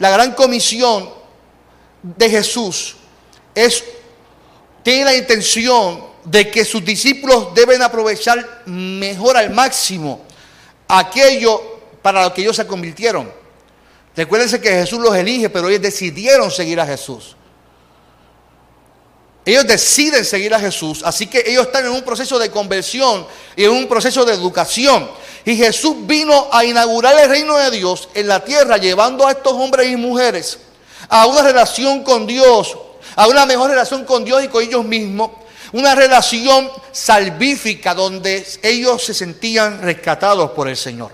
la 0.00 0.10
gran 0.10 0.32
comisión 0.32 1.10
de 2.02 2.30
Jesús 2.30 2.96
es, 3.54 3.84
tiene 4.82 5.04
la 5.04 5.14
intención 5.14 6.02
de 6.24 6.50
que 6.50 6.64
sus 6.64 6.82
discípulos 6.82 7.54
deben 7.54 7.82
aprovechar 7.82 8.62
mejor 8.64 9.36
al 9.36 9.50
máximo 9.50 10.22
aquello 10.88 11.80
para 12.00 12.24
lo 12.24 12.32
que 12.32 12.40
ellos 12.40 12.56
se 12.56 12.66
convirtieron. 12.66 13.30
Recuérdense 14.16 14.58
que 14.58 14.70
Jesús 14.70 15.00
los 15.00 15.14
elige, 15.14 15.50
pero 15.50 15.68
ellos 15.68 15.82
decidieron 15.82 16.50
seguir 16.50 16.80
a 16.80 16.86
Jesús. 16.86 17.36
Ellos 19.50 19.66
deciden 19.66 20.24
seguir 20.24 20.54
a 20.54 20.60
Jesús, 20.60 21.02
así 21.04 21.26
que 21.26 21.42
ellos 21.44 21.66
están 21.66 21.84
en 21.84 21.90
un 21.90 22.02
proceso 22.02 22.38
de 22.38 22.52
conversión 22.52 23.26
y 23.56 23.64
en 23.64 23.72
un 23.72 23.88
proceso 23.88 24.24
de 24.24 24.32
educación. 24.32 25.10
Y 25.44 25.56
Jesús 25.56 25.96
vino 26.02 26.46
a 26.52 26.64
inaugurar 26.64 27.18
el 27.18 27.28
reino 27.28 27.56
de 27.56 27.72
Dios 27.72 28.08
en 28.14 28.28
la 28.28 28.44
tierra, 28.44 28.76
llevando 28.76 29.26
a 29.26 29.32
estos 29.32 29.52
hombres 29.54 29.90
y 29.90 29.96
mujeres 29.96 30.58
a 31.08 31.26
una 31.26 31.42
relación 31.42 32.04
con 32.04 32.28
Dios, 32.28 32.78
a 33.16 33.26
una 33.26 33.44
mejor 33.44 33.70
relación 33.70 34.04
con 34.04 34.24
Dios 34.24 34.44
y 34.44 34.46
con 34.46 34.62
ellos 34.62 34.84
mismos, 34.84 35.32
una 35.72 35.96
relación 35.96 36.70
salvífica 36.92 37.92
donde 37.92 38.46
ellos 38.62 39.02
se 39.02 39.14
sentían 39.14 39.82
rescatados 39.82 40.52
por 40.52 40.68
el 40.68 40.76
Señor. 40.76 41.10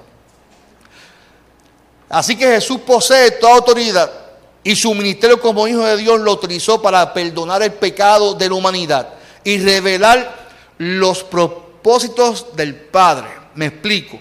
Así 2.10 2.36
que 2.36 2.48
Jesús 2.48 2.80
posee 2.84 3.30
toda 3.30 3.54
autoridad 3.54 4.25
y 4.66 4.74
su 4.74 4.92
ministerio 4.96 5.40
como 5.40 5.68
hijo 5.68 5.84
de 5.84 5.96
Dios 5.96 6.18
lo 6.18 6.32
utilizó 6.32 6.82
para 6.82 7.14
perdonar 7.14 7.62
el 7.62 7.74
pecado 7.74 8.34
de 8.34 8.48
la 8.48 8.54
humanidad 8.56 9.14
y 9.44 9.58
revelar 9.58 10.48
los 10.78 11.22
propósitos 11.22 12.48
del 12.56 12.74
Padre. 12.74 13.28
Me 13.54 13.66
explico. 13.66 14.18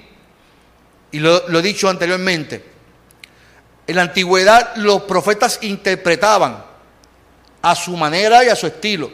Y 1.11 1.17
lo, 1.17 1.47
he 1.47 1.61
dicho 1.63 1.89
anteriormente. 1.89 2.63
En 3.87 3.95
la 3.95 4.03
antigüedad 4.03 4.75
los 4.75 5.01
profetas 5.01 5.57
interpretaban 5.63 6.63
a 7.63 7.73
su 7.75 7.97
manera 7.97 8.45
y 8.45 8.49
a 8.49 8.55
su 8.55 8.67
estilo 8.67 9.09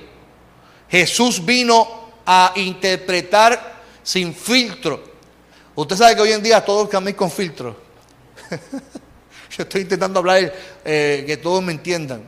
Jesús 0.90 1.46
vino 1.46 2.12
a 2.26 2.52
interpretar 2.58 3.84
sin 4.04 4.36
filtro. 4.36 5.02
Usted 5.76 5.96
sabe 5.96 6.16
que 6.18 6.22
hoy 6.24 6.34
en 6.34 6.44
día 6.44 6.60
todos 6.66 6.90
caminan 6.90 7.14
con 7.14 7.32
filtro. 7.32 7.78
Yo 9.56 9.64
estoy 9.64 9.82
intentando 9.82 10.20
hablar 10.20 10.54
eh, 10.86 11.24
que 11.26 11.38
todos 11.38 11.62
me 11.62 11.72
entiendan. 11.72 12.24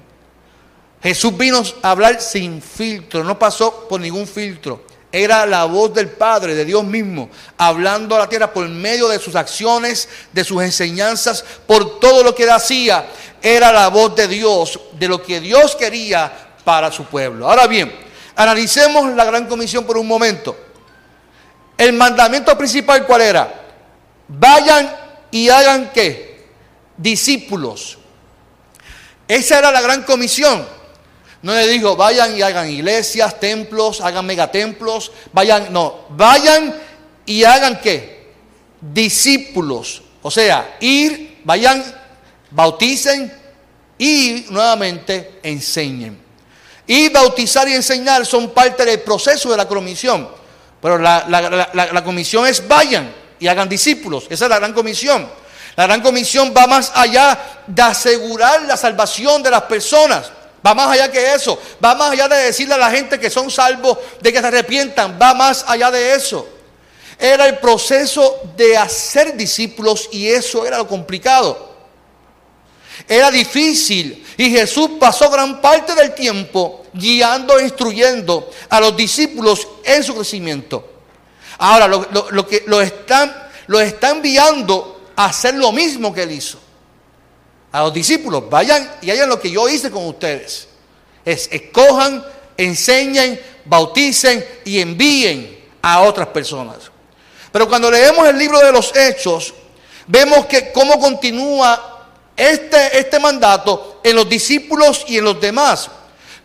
Jesús 1.02 1.38
vino 1.38 1.62
a 1.82 1.92
hablar 1.92 2.22
sin 2.22 2.62
filtro, 2.62 3.24
no 3.24 3.38
pasó 3.38 3.88
por 3.88 4.00
ningún 4.00 4.28
filtro. 4.28 4.86
Era 5.12 5.46
la 5.46 5.66
voz 5.66 5.94
del 5.94 6.10
Padre, 6.10 6.56
de 6.56 6.66
Dios 6.66 6.84
mismo, 6.84 7.30
hablando 7.58 8.16
a 8.16 8.20
la 8.20 8.30
tierra 8.30 8.52
por 8.52 8.68
medio 8.68 9.08
de 9.08 9.20
sus 9.20 9.36
acciones, 9.36 10.10
de 10.32 10.44
sus 10.44 10.64
enseñanzas, 10.64 11.44
por 11.68 12.00
todo 12.00 12.24
lo 12.24 12.34
que 12.34 12.50
hacía. 12.50 13.06
Era 13.42 13.72
la 13.72 13.90
voz 13.90 14.16
de 14.16 14.28
Dios, 14.28 14.80
de 14.94 15.08
lo 15.08 15.22
que 15.22 15.40
Dios 15.40 15.76
quería 15.76 16.56
para 16.64 16.92
su 16.92 17.06
pueblo. 17.06 17.48
Ahora 17.48 17.68
bien, 17.68 17.92
Analicemos 18.36 19.14
la 19.14 19.26
gran 19.26 19.48
comisión 19.48 19.86
por 19.86 19.98
un 19.98 20.08
momento. 20.08 20.56
El 21.78 21.94
mandamiento 21.94 22.58
principal, 22.58 23.06
¿cuál 23.06 23.22
era? 23.22 23.62
Vayan 24.28 24.96
y 25.30 25.50
hagan 25.50 25.92
qué? 25.94 26.33
Discípulos. 27.04 27.98
Esa 29.28 29.60
era 29.60 29.72
la 29.72 29.82
gran 29.82 30.04
comisión. 30.04 30.66
No 31.42 31.54
le 31.54 31.68
dijo, 31.68 31.98
vayan 31.98 32.38
y 32.38 32.42
hagan 32.42 32.70
iglesias, 32.70 33.38
templos, 33.42 34.00
hagan 34.00 34.26
megatemplos, 34.26 35.12
vayan, 35.34 35.74
no, 35.74 36.06
vayan 36.12 36.74
y 37.26 37.44
hagan 37.44 37.82
qué? 37.82 38.32
Discípulos. 38.80 40.02
O 40.22 40.32
sea, 40.32 40.78
ir, 40.80 41.42
vayan, 41.44 41.84
bauticen 42.50 43.32
y 43.98 44.46
nuevamente 44.50 45.40
enseñen. 45.44 46.18
Y 46.88 47.10
bautizar 47.10 47.68
y 47.68 47.74
enseñar 47.74 48.26
son 48.26 48.52
parte 48.52 48.86
del 48.86 49.02
proceso 49.02 49.52
de 49.52 49.58
la 49.58 49.68
comisión. 49.68 50.30
Pero 50.82 50.98
la, 50.98 52.02
comisión 52.06 52.48
es 52.48 52.66
vayan 52.66 53.14
y 53.40 53.48
hagan 53.48 53.68
discípulos. 53.68 54.28
Esa 54.30 54.46
es 54.46 54.50
la 54.50 54.60
gran 54.60 54.72
comisión. 54.72 55.43
La 55.76 55.88
gran 55.88 56.02
comisión 56.02 56.54
va 56.56 56.68
más 56.68 56.92
allá 56.94 57.64
de 57.66 57.82
asegurar 57.82 58.62
la 58.64 58.78
salvación 58.78 59.42
de 59.42 59.50
las 59.50 59.64
personas. 59.64 60.32
Va 60.66 60.74
más 60.74 60.90
allá 60.90 61.12
que 61.12 61.34
eso. 61.34 61.60
Va 61.84 61.96
más 61.96 62.12
allá 62.12 62.28
de 62.28 62.38
decirle 62.38 62.76
a 62.76 62.78
la 62.78 62.92
gente 62.92 63.20
que 63.20 63.30
son 63.30 63.50
salvos, 63.50 63.98
de 64.22 64.32
que 64.32 64.40
se 64.40 64.48
arrepientan. 64.48 65.18
Va 65.22 65.34
más 65.34 65.66
allá 65.68 65.92
de 65.92 66.14
eso. 66.16 66.48
Era 67.18 67.48
el 67.48 67.58
proceso 67.60 68.42
de 68.56 68.78
hacer 68.78 69.36
discípulos 69.36 70.10
y 70.12 70.28
eso 70.28 70.66
era 70.66 70.78
lo 70.78 70.88
complicado. 70.88 71.74
Era 73.08 73.32
difícil 73.32 74.26
y 74.38 74.50
Jesús 74.52 74.92
pasó 75.00 75.30
gran 75.30 75.60
parte 75.62 75.96
del 75.96 76.14
tiempo 76.14 76.86
guiando 76.94 77.58
e 77.60 77.64
instruyendo 77.64 78.50
a 78.70 78.80
los 78.80 78.96
discípulos 78.96 79.68
en 79.84 80.04
su 80.04 80.16
crecimiento. 80.16 80.90
Ahora, 81.58 81.88
lo, 81.88 82.48
que 82.48 82.64
lo 82.68 82.82
están, 82.82 83.34
lo 83.68 83.80
enviando 83.80 84.93
hacer 85.16 85.56
lo 85.56 85.72
mismo 85.72 86.14
que 86.14 86.24
él 86.24 86.32
hizo. 86.32 86.60
A 87.72 87.82
los 87.82 87.94
discípulos, 87.94 88.50
vayan 88.50 88.90
y 89.02 89.10
hagan 89.10 89.30
lo 89.30 89.40
que 89.40 89.50
yo 89.50 89.68
hice 89.68 89.90
con 89.90 90.06
ustedes. 90.06 90.68
Es 91.26 91.50
escojan, 91.52 92.24
enseñen, 92.58 93.40
bauticen 93.66 94.46
y 94.66 94.80
envíen 94.80 95.66
a 95.82 96.02
otras 96.02 96.28
personas. 96.28 96.78
Pero 97.52 97.68
cuando 97.68 97.90
leemos 97.90 98.28
el 98.28 98.38
libro 98.38 98.60
de 98.60 98.72
los 98.72 98.96
Hechos, 98.96 99.54
vemos 100.08 100.46
que 100.46 100.72
cómo 100.72 101.00
continúa 101.00 102.08
este, 102.36 102.98
este 102.98 103.20
mandato 103.20 104.02
en 104.04 104.16
los 104.16 104.28
discípulos 104.28 105.06
y 105.08 105.18
en 105.18 105.24
los 105.24 105.40
demás. 105.40 105.90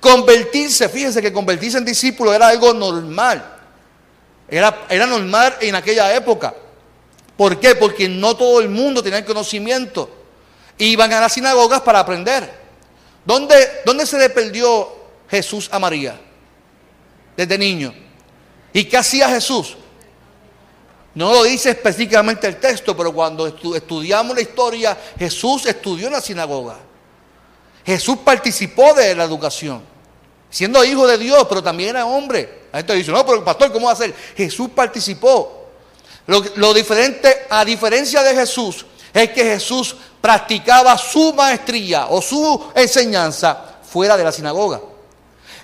Convertirse, 0.00 0.88
fíjense 0.88 1.20
que 1.20 1.32
convertirse 1.32 1.78
en 1.78 1.84
discípulo 1.84 2.32
era 2.32 2.48
algo 2.48 2.72
normal. 2.72 3.56
Era, 4.48 4.86
era 4.88 5.06
normal 5.06 5.56
en 5.60 5.74
aquella 5.74 6.14
época. 6.14 6.54
¿Por 7.38 7.60
qué? 7.60 7.76
Porque 7.76 8.08
no 8.08 8.36
todo 8.36 8.58
el 8.58 8.68
mundo 8.68 9.00
tenía 9.00 9.20
el 9.20 9.24
conocimiento. 9.24 10.10
Iban 10.76 11.12
a 11.12 11.20
las 11.20 11.34
sinagogas 11.34 11.80
para 11.82 12.00
aprender. 12.00 12.52
¿Dónde, 13.24 13.54
dónde 13.86 14.06
se 14.06 14.18
le 14.18 14.28
perdió 14.28 14.88
Jesús 15.30 15.68
a 15.70 15.78
María? 15.78 16.20
Desde 17.36 17.56
niño. 17.56 17.94
¿Y 18.72 18.82
qué 18.86 18.96
hacía 18.96 19.28
Jesús? 19.28 19.76
No 21.14 21.32
lo 21.32 21.44
dice 21.44 21.70
específicamente 21.70 22.48
el 22.48 22.56
texto, 22.56 22.96
pero 22.96 23.12
cuando 23.12 23.46
estudiamos 23.46 24.34
la 24.34 24.42
historia, 24.42 24.98
Jesús 25.16 25.64
estudió 25.66 26.08
en 26.08 26.14
la 26.14 26.20
sinagoga. 26.20 26.76
Jesús 27.86 28.18
participó 28.24 28.94
de 28.94 29.14
la 29.14 29.22
educación, 29.22 29.80
siendo 30.50 30.84
hijo 30.84 31.06
de 31.06 31.18
Dios, 31.18 31.46
pero 31.48 31.62
también 31.62 31.90
era 31.90 32.04
hombre. 32.04 32.62
La 32.72 32.80
gente 32.80 32.94
dice, 32.94 33.12
no, 33.12 33.24
pero 33.24 33.44
pastor, 33.44 33.72
¿cómo 33.72 33.86
va 33.86 33.92
a 33.92 33.96
ser? 33.96 34.12
Jesús 34.36 34.70
participó. 34.74 35.67
Lo, 36.28 36.74
diferente, 36.74 37.46
a 37.48 37.64
diferencia 37.64 38.22
de 38.22 38.34
Jesús, 38.34 38.84
es 39.14 39.30
que 39.30 39.44
Jesús 39.44 39.96
practicaba 40.20 40.98
su 40.98 41.32
maestría 41.32 42.08
o 42.08 42.20
su 42.20 42.70
enseñanza 42.74 43.58
fuera 43.90 44.14
de 44.14 44.24
la 44.24 44.30
sinagoga. 44.30 44.78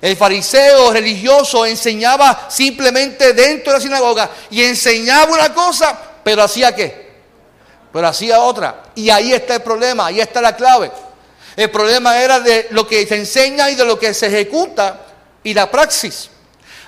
El 0.00 0.16
fariseo 0.16 0.90
religioso 0.90 1.66
enseñaba 1.66 2.46
simplemente 2.48 3.34
dentro 3.34 3.72
de 3.72 3.78
la 3.78 3.82
sinagoga 3.82 4.30
y 4.50 4.62
enseñaba 4.62 5.32
una 5.32 5.52
cosa, 5.52 5.98
pero 6.24 6.42
hacía 6.42 6.74
qué? 6.74 7.12
Pero 7.92 8.08
hacía 8.08 8.40
otra. 8.40 8.84
Y 8.94 9.10
ahí 9.10 9.34
está 9.34 9.56
el 9.56 9.62
problema, 9.62 10.06
ahí 10.06 10.20
está 10.20 10.40
la 10.40 10.56
clave. 10.56 10.90
El 11.56 11.70
problema 11.70 12.18
era 12.18 12.40
de 12.40 12.68
lo 12.70 12.86
que 12.86 13.06
se 13.06 13.16
enseña 13.16 13.68
y 13.68 13.74
de 13.74 13.84
lo 13.84 13.98
que 13.98 14.14
se 14.14 14.28
ejecuta 14.28 14.98
y 15.42 15.52
la 15.52 15.70
praxis. 15.70 16.30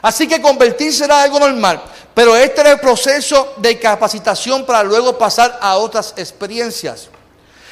Así 0.00 0.26
que 0.26 0.40
convertirse 0.40 1.04
era 1.04 1.22
algo 1.22 1.38
normal, 1.38 1.82
pero 2.16 2.34
este 2.34 2.62
era 2.62 2.72
el 2.72 2.80
proceso 2.80 3.52
de 3.58 3.78
capacitación 3.78 4.64
para 4.64 4.82
luego 4.82 5.18
pasar 5.18 5.58
a 5.60 5.76
otras 5.76 6.14
experiencias. 6.16 7.10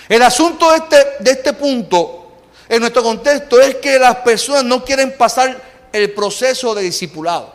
El 0.06 0.20
asunto 0.20 0.70
de 0.70 0.76
este, 0.76 0.96
de 1.20 1.30
este 1.30 1.54
punto 1.54 2.30
en 2.68 2.80
nuestro 2.80 3.02
contexto 3.02 3.58
es 3.58 3.76
que 3.76 3.98
las 3.98 4.16
personas 4.16 4.62
no 4.62 4.84
quieren 4.84 5.16
pasar 5.16 5.58
el 5.90 6.12
proceso 6.12 6.74
de 6.74 6.82
discipulado. 6.82 7.54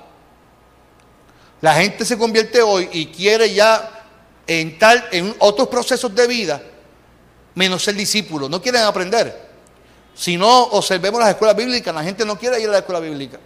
La 1.61 1.75
gente 1.75 2.03
se 2.05 2.17
convierte 2.17 2.59
hoy 2.59 2.89
y 2.91 3.05
quiere 3.05 3.53
ya 3.53 4.07
entrar 4.47 5.09
en 5.11 5.35
otros 5.37 5.67
procesos 5.67 6.15
de 6.15 6.25
vida, 6.25 6.59
menos 7.53 7.83
ser 7.83 7.93
discípulo. 7.93 8.49
No 8.49 8.59
quieren 8.59 8.81
aprender. 8.81 9.47
Si 10.15 10.37
no, 10.37 10.63
observemos 10.63 11.19
las 11.19 11.29
escuelas 11.29 11.55
bíblicas, 11.55 11.93
la 11.93 12.03
gente 12.03 12.25
no 12.25 12.35
quiere 12.35 12.59
ir 12.59 12.67
a 12.67 12.71
la 12.71 12.77
escuela 12.79 12.99
bíblica. 12.99 13.39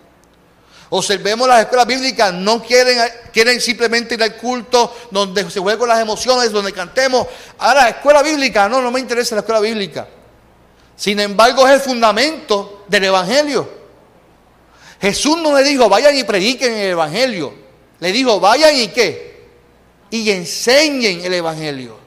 Observemos 0.95 1.47
las 1.47 1.61
escuelas 1.61 1.87
bíblicas, 1.87 2.31
no 2.31 2.61
quieren, 2.61 2.99
quieren 3.31 3.59
simplemente 3.59 4.13
ir 4.13 4.21
al 4.21 4.35
culto 4.35 4.95
donde 5.09 5.49
se 5.49 5.59
juegan 5.59 5.79
con 5.79 5.89
las 5.89 5.99
emociones, 5.99 6.51
donde 6.51 6.71
cantemos. 6.71 7.25
Ahora, 7.57 7.89
escuela 7.89 8.21
bíblica, 8.21 8.69
no, 8.69 8.79
no 8.79 8.91
me 8.91 8.99
interesa 8.99 9.33
la 9.33 9.39
escuela 9.39 9.59
bíblica. 9.59 10.07
Sin 10.95 11.19
embargo, 11.19 11.67
es 11.67 11.73
el 11.73 11.79
fundamento 11.79 12.85
del 12.87 13.05
Evangelio. 13.05 13.67
Jesús 15.01 15.35
no 15.39 15.57
le 15.57 15.63
dijo, 15.63 15.89
vayan 15.89 16.15
y 16.15 16.23
prediquen 16.25 16.71
el 16.73 16.91
Evangelio. 16.91 17.55
Le 17.99 18.11
dijo, 18.11 18.39
vayan 18.39 18.75
y 18.75 18.89
qué? 18.89 19.47
Y 20.11 20.29
enseñen 20.29 21.25
el 21.25 21.33
Evangelio. 21.33 21.97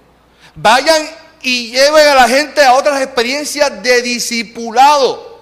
Vayan 0.55 1.11
y 1.43 1.73
lleven 1.73 2.07
a 2.07 2.14
la 2.14 2.28
gente 2.28 2.62
a 2.62 2.75
otras 2.75 3.02
experiencias 3.02 3.83
de 3.83 4.00
discipulado. 4.00 5.36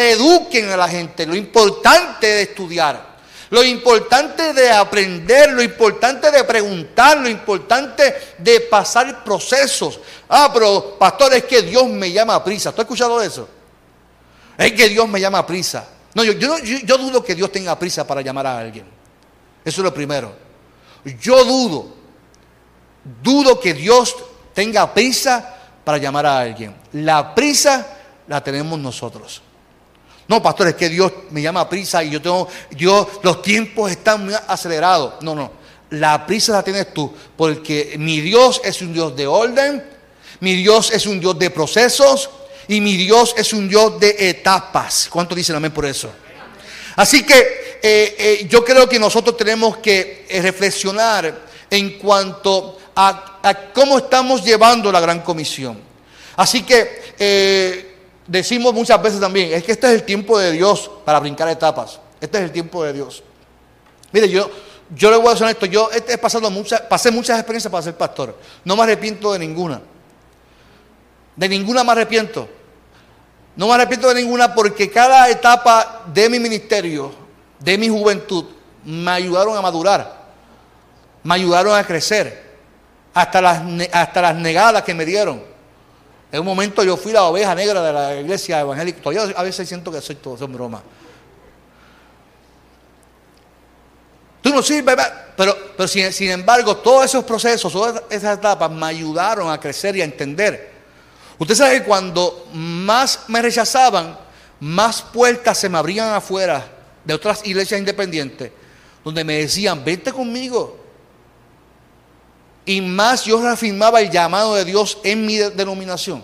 Eduquen 0.00 0.70
a 0.70 0.76
la 0.76 0.88
gente. 0.88 1.26
Lo 1.26 1.34
importante 1.34 2.26
de 2.26 2.42
estudiar. 2.42 3.10
Lo 3.50 3.64
importante 3.64 4.52
de 4.54 4.70
aprender, 4.70 5.52
lo 5.52 5.62
importante 5.62 6.30
de 6.30 6.44
preguntar, 6.44 7.18
lo 7.18 7.28
importante 7.28 8.14
de 8.38 8.60
pasar 8.60 9.24
procesos. 9.24 9.98
Ah, 10.28 10.50
pero 10.54 10.96
pastor, 10.96 11.34
es 11.34 11.44
que 11.44 11.60
Dios 11.62 11.88
me 11.88 12.12
llama 12.12 12.36
a 12.36 12.44
prisa. 12.44 12.70
¿Tú 12.70 12.80
has 12.80 12.84
escuchado 12.84 13.20
eso? 13.20 13.48
Es 14.56 14.72
que 14.72 14.88
Dios 14.88 15.08
me 15.08 15.20
llama 15.20 15.38
a 15.38 15.46
prisa. 15.46 15.84
No 16.14 16.22
yo, 16.22 16.32
yo, 16.32 16.58
yo 16.58 16.96
dudo 16.96 17.24
que 17.24 17.34
Dios 17.34 17.50
tenga 17.50 17.76
prisa 17.76 18.06
para 18.06 18.22
llamar 18.22 18.46
a 18.46 18.58
alguien. 18.58 18.86
Eso 19.64 19.80
es 19.80 19.84
lo 19.84 19.92
primero. 19.92 20.32
Yo 21.20 21.44
dudo, 21.44 21.92
dudo 23.20 23.58
que 23.58 23.74
Dios 23.74 24.14
tenga 24.54 24.94
prisa 24.94 25.56
para 25.82 25.98
llamar 25.98 26.26
a 26.26 26.38
alguien. 26.38 26.76
La 26.92 27.34
prisa 27.34 27.96
la 28.28 28.44
tenemos 28.44 28.78
nosotros. 28.78 29.42
No, 30.30 30.40
pastor, 30.40 30.68
es 30.68 30.74
que 30.76 30.88
Dios 30.88 31.10
me 31.30 31.42
llama 31.42 31.62
a 31.62 31.68
prisa 31.68 32.04
y 32.04 32.10
yo 32.10 32.22
tengo, 32.22 32.46
Dios, 32.70 33.04
los 33.24 33.42
tiempos 33.42 33.90
están 33.90 34.26
muy 34.26 34.34
acelerados. 34.46 35.14
No, 35.22 35.34
no, 35.34 35.50
la 35.90 36.24
prisa 36.24 36.52
la 36.52 36.62
tienes 36.62 36.94
tú, 36.94 37.12
porque 37.36 37.96
mi 37.98 38.20
Dios 38.20 38.60
es 38.62 38.80
un 38.80 38.92
Dios 38.92 39.16
de 39.16 39.26
orden, 39.26 39.84
mi 40.38 40.54
Dios 40.54 40.92
es 40.92 41.06
un 41.06 41.18
Dios 41.18 41.36
de 41.36 41.50
procesos 41.50 42.30
y 42.68 42.80
mi 42.80 42.96
Dios 42.96 43.34
es 43.36 43.52
un 43.52 43.68
Dios 43.68 43.98
de 43.98 44.14
etapas. 44.30 45.08
¿Cuánto 45.10 45.34
dicen 45.34 45.56
amén 45.56 45.72
por 45.72 45.84
eso? 45.84 46.08
Así 46.94 47.26
que 47.26 47.80
eh, 47.82 48.14
eh, 48.16 48.46
yo 48.48 48.64
creo 48.64 48.88
que 48.88 49.00
nosotros 49.00 49.36
tenemos 49.36 49.78
que 49.78 50.26
eh, 50.28 50.40
reflexionar 50.40 51.40
en 51.68 51.98
cuanto 51.98 52.78
a, 52.94 53.40
a, 53.42 53.72
cómo 53.72 53.98
estamos 53.98 54.44
llevando 54.44 54.92
la 54.92 55.00
gran 55.00 55.22
comisión. 55.22 55.76
Así 56.36 56.62
que 56.62 57.89
decimos 58.30 58.72
muchas 58.72 59.02
veces 59.02 59.18
también, 59.18 59.52
es 59.52 59.64
que 59.64 59.72
este 59.72 59.88
es 59.88 59.94
el 59.94 60.02
tiempo 60.04 60.38
de 60.38 60.52
Dios 60.52 60.88
para 61.04 61.18
brincar 61.18 61.48
etapas. 61.48 61.98
Este 62.20 62.38
es 62.38 62.44
el 62.44 62.52
tiempo 62.52 62.84
de 62.84 62.92
Dios. 62.92 63.24
Mire, 64.12 64.28
yo, 64.28 64.48
yo 64.94 65.10
le 65.10 65.16
voy 65.16 65.28
a 65.28 65.30
decir 65.30 65.46
esto, 65.48 65.66
yo 65.66 65.90
he 65.92 66.16
pasado 66.16 66.48
muchas, 66.48 66.80
pasé 66.82 67.10
muchas 67.10 67.38
experiencias 67.38 67.70
para 67.70 67.82
ser 67.82 67.96
pastor. 67.96 68.38
No 68.64 68.76
me 68.76 68.84
arrepiento 68.84 69.32
de 69.32 69.40
ninguna. 69.40 69.80
De 71.34 71.48
ninguna 71.48 71.82
me 71.82 71.90
arrepiento. 71.90 72.48
No 73.56 73.66
me 73.66 73.74
arrepiento 73.74 74.08
de 74.08 74.22
ninguna 74.22 74.54
porque 74.54 74.88
cada 74.90 75.28
etapa 75.28 76.04
de 76.06 76.28
mi 76.30 76.38
ministerio, 76.38 77.12
de 77.58 77.78
mi 77.78 77.88
juventud, 77.88 78.44
me 78.84 79.10
ayudaron 79.10 79.56
a 79.56 79.60
madurar. 79.60 80.20
Me 81.24 81.34
ayudaron 81.34 81.76
a 81.76 81.84
crecer. 81.84 82.48
Hasta 83.12 83.40
las, 83.40 83.62
hasta 83.92 84.22
las 84.22 84.36
negadas 84.36 84.84
que 84.84 84.94
me 84.94 85.04
dieron. 85.04 85.50
En 86.32 86.40
un 86.40 86.46
momento 86.46 86.84
yo 86.84 86.96
fui 86.96 87.12
la 87.12 87.24
oveja 87.24 87.54
negra 87.54 87.82
de 87.82 87.92
la 87.92 88.16
iglesia 88.16 88.60
evangélica. 88.60 89.02
Todavía 89.02 89.34
a 89.36 89.42
veces 89.42 89.68
siento 89.68 89.90
que 89.90 90.00
soy 90.00 90.16
todo, 90.16 90.36
son 90.36 90.52
broma. 90.52 90.82
Tú 94.40 94.50
no 94.50 94.62
sirves, 94.62 94.96
pero, 95.36 95.56
pero 95.76 95.88
sin, 95.88 96.12
sin, 96.12 96.30
embargo, 96.30 96.76
todos 96.76 97.04
esos 97.04 97.24
procesos, 97.24 97.72
todas 97.72 98.02
esas 98.08 98.38
etapas 98.38 98.70
me 98.70 98.86
ayudaron 98.86 99.50
a 99.50 99.58
crecer 99.58 99.96
y 99.96 100.02
a 100.02 100.04
entender. 100.04 100.70
Usted 101.38 101.54
sabe 101.54 101.80
que 101.80 101.84
cuando 101.86 102.46
más 102.52 103.20
me 103.28 103.42
rechazaban, 103.42 104.16
más 104.60 105.02
puertas 105.02 105.58
se 105.58 105.68
me 105.68 105.78
abrían 105.78 106.12
afuera 106.14 106.64
de 107.04 107.14
otras 107.14 107.44
iglesias 107.46 107.80
independientes, 107.80 108.52
donde 109.04 109.24
me 109.24 109.38
decían, 109.38 109.84
vente 109.84 110.12
conmigo, 110.12 110.79
y 112.70 112.80
más 112.80 113.24
yo 113.24 113.42
reafirmaba 113.42 114.00
el 114.00 114.12
llamado 114.12 114.54
de 114.54 114.64
Dios 114.64 114.98
en 115.02 115.26
mi 115.26 115.38
denominación. 115.38 116.22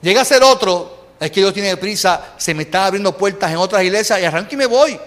Llega 0.00 0.22
a 0.22 0.24
ser 0.24 0.42
otro, 0.42 1.08
es 1.20 1.30
que 1.30 1.40
Dios 1.40 1.52
tiene 1.52 1.76
prisa, 1.76 2.32
se 2.38 2.54
me 2.54 2.62
están 2.62 2.84
abriendo 2.84 3.14
puertas 3.14 3.50
en 3.50 3.58
otras 3.58 3.82
iglesias 3.82 4.18
y 4.18 4.24
arranco 4.24 4.54
y 4.54 4.56
me 4.56 4.64
voy. 4.64 4.98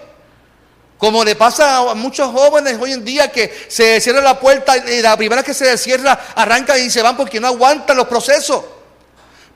Como 0.96 1.24
le 1.24 1.34
pasa 1.34 1.78
a 1.78 1.94
muchos 1.96 2.30
jóvenes 2.30 2.78
hoy 2.80 2.92
en 2.92 3.04
día 3.04 3.32
que 3.32 3.52
se 3.66 4.00
cierra 4.00 4.20
la 4.20 4.38
puerta 4.38 4.76
y 4.76 5.02
la 5.02 5.16
primera 5.16 5.42
que 5.42 5.54
se 5.54 5.76
cierra 5.76 6.20
arrancan 6.36 6.80
y 6.80 6.88
se 6.88 7.02
van 7.02 7.16
porque 7.16 7.40
no 7.40 7.48
aguantan 7.48 7.96
los 7.96 8.06
procesos. 8.06 8.62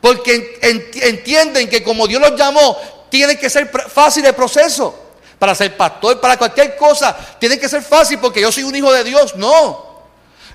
Porque 0.01 0.59
entienden 1.05 1.69
que 1.69 1.85
como 1.85 2.09
Dios 2.09 2.21
los 2.21 2.37
llamó, 2.37 2.77
tiene 3.09 3.39
que 3.39 3.49
ser 3.49 3.71
fácil 3.89 4.27
el 4.27 4.35
proceso 4.35 5.06
para 5.39 5.55
ser 5.55 5.77
pastor, 5.77 6.21
para 6.21 6.37
cualquier 6.37 6.77
cosa. 6.77 7.17
Tiene 7.39 7.59
que 7.59 7.69
ser 7.69 7.83
fácil 7.83 8.19
porque 8.19 8.41
yo 8.41 8.51
soy 8.51 8.65
un 8.65 8.75
hijo 8.75 8.93
de 8.93 9.05
Dios. 9.05 9.37
No. 9.37 9.87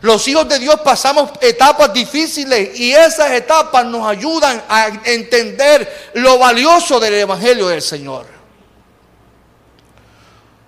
Los 0.01 0.27
hijos 0.27 0.47
de 0.49 0.57
Dios 0.57 0.79
pasamos 0.83 1.29
etapas 1.41 1.93
difíciles 1.93 2.79
y 2.79 2.91
esas 2.91 3.31
etapas 3.31 3.85
nos 3.85 4.07
ayudan 4.07 4.63
a 4.67 4.87
entender 5.05 6.11
lo 6.15 6.39
valioso 6.39 6.99
del 6.99 7.13
Evangelio 7.13 7.67
del 7.67 7.83
Señor. 7.83 8.25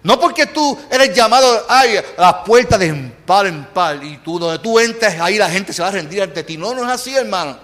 No 0.04 0.20
porque 0.20 0.48
tú 0.48 0.78
eres 0.92 1.16
llamado 1.16 1.66
a 1.68 1.84
las 2.18 2.34
puertas 2.46 2.78
de 2.78 2.94
par 3.26 3.48
en 3.48 3.66
par 3.66 4.04
y 4.04 4.18
tú 4.18 4.38
donde 4.38 4.60
tú 4.60 4.78
entres 4.78 5.20
ahí 5.20 5.38
la 5.38 5.50
gente 5.50 5.74
se 5.74 5.82
va 5.82 5.88
a 5.88 5.92
rendir 5.92 6.22
ante 6.22 6.44
ti. 6.44 6.58
No, 6.58 6.74
no 6.74 6.84
es 6.84 6.90
así, 6.90 7.16
hermano. 7.16 7.58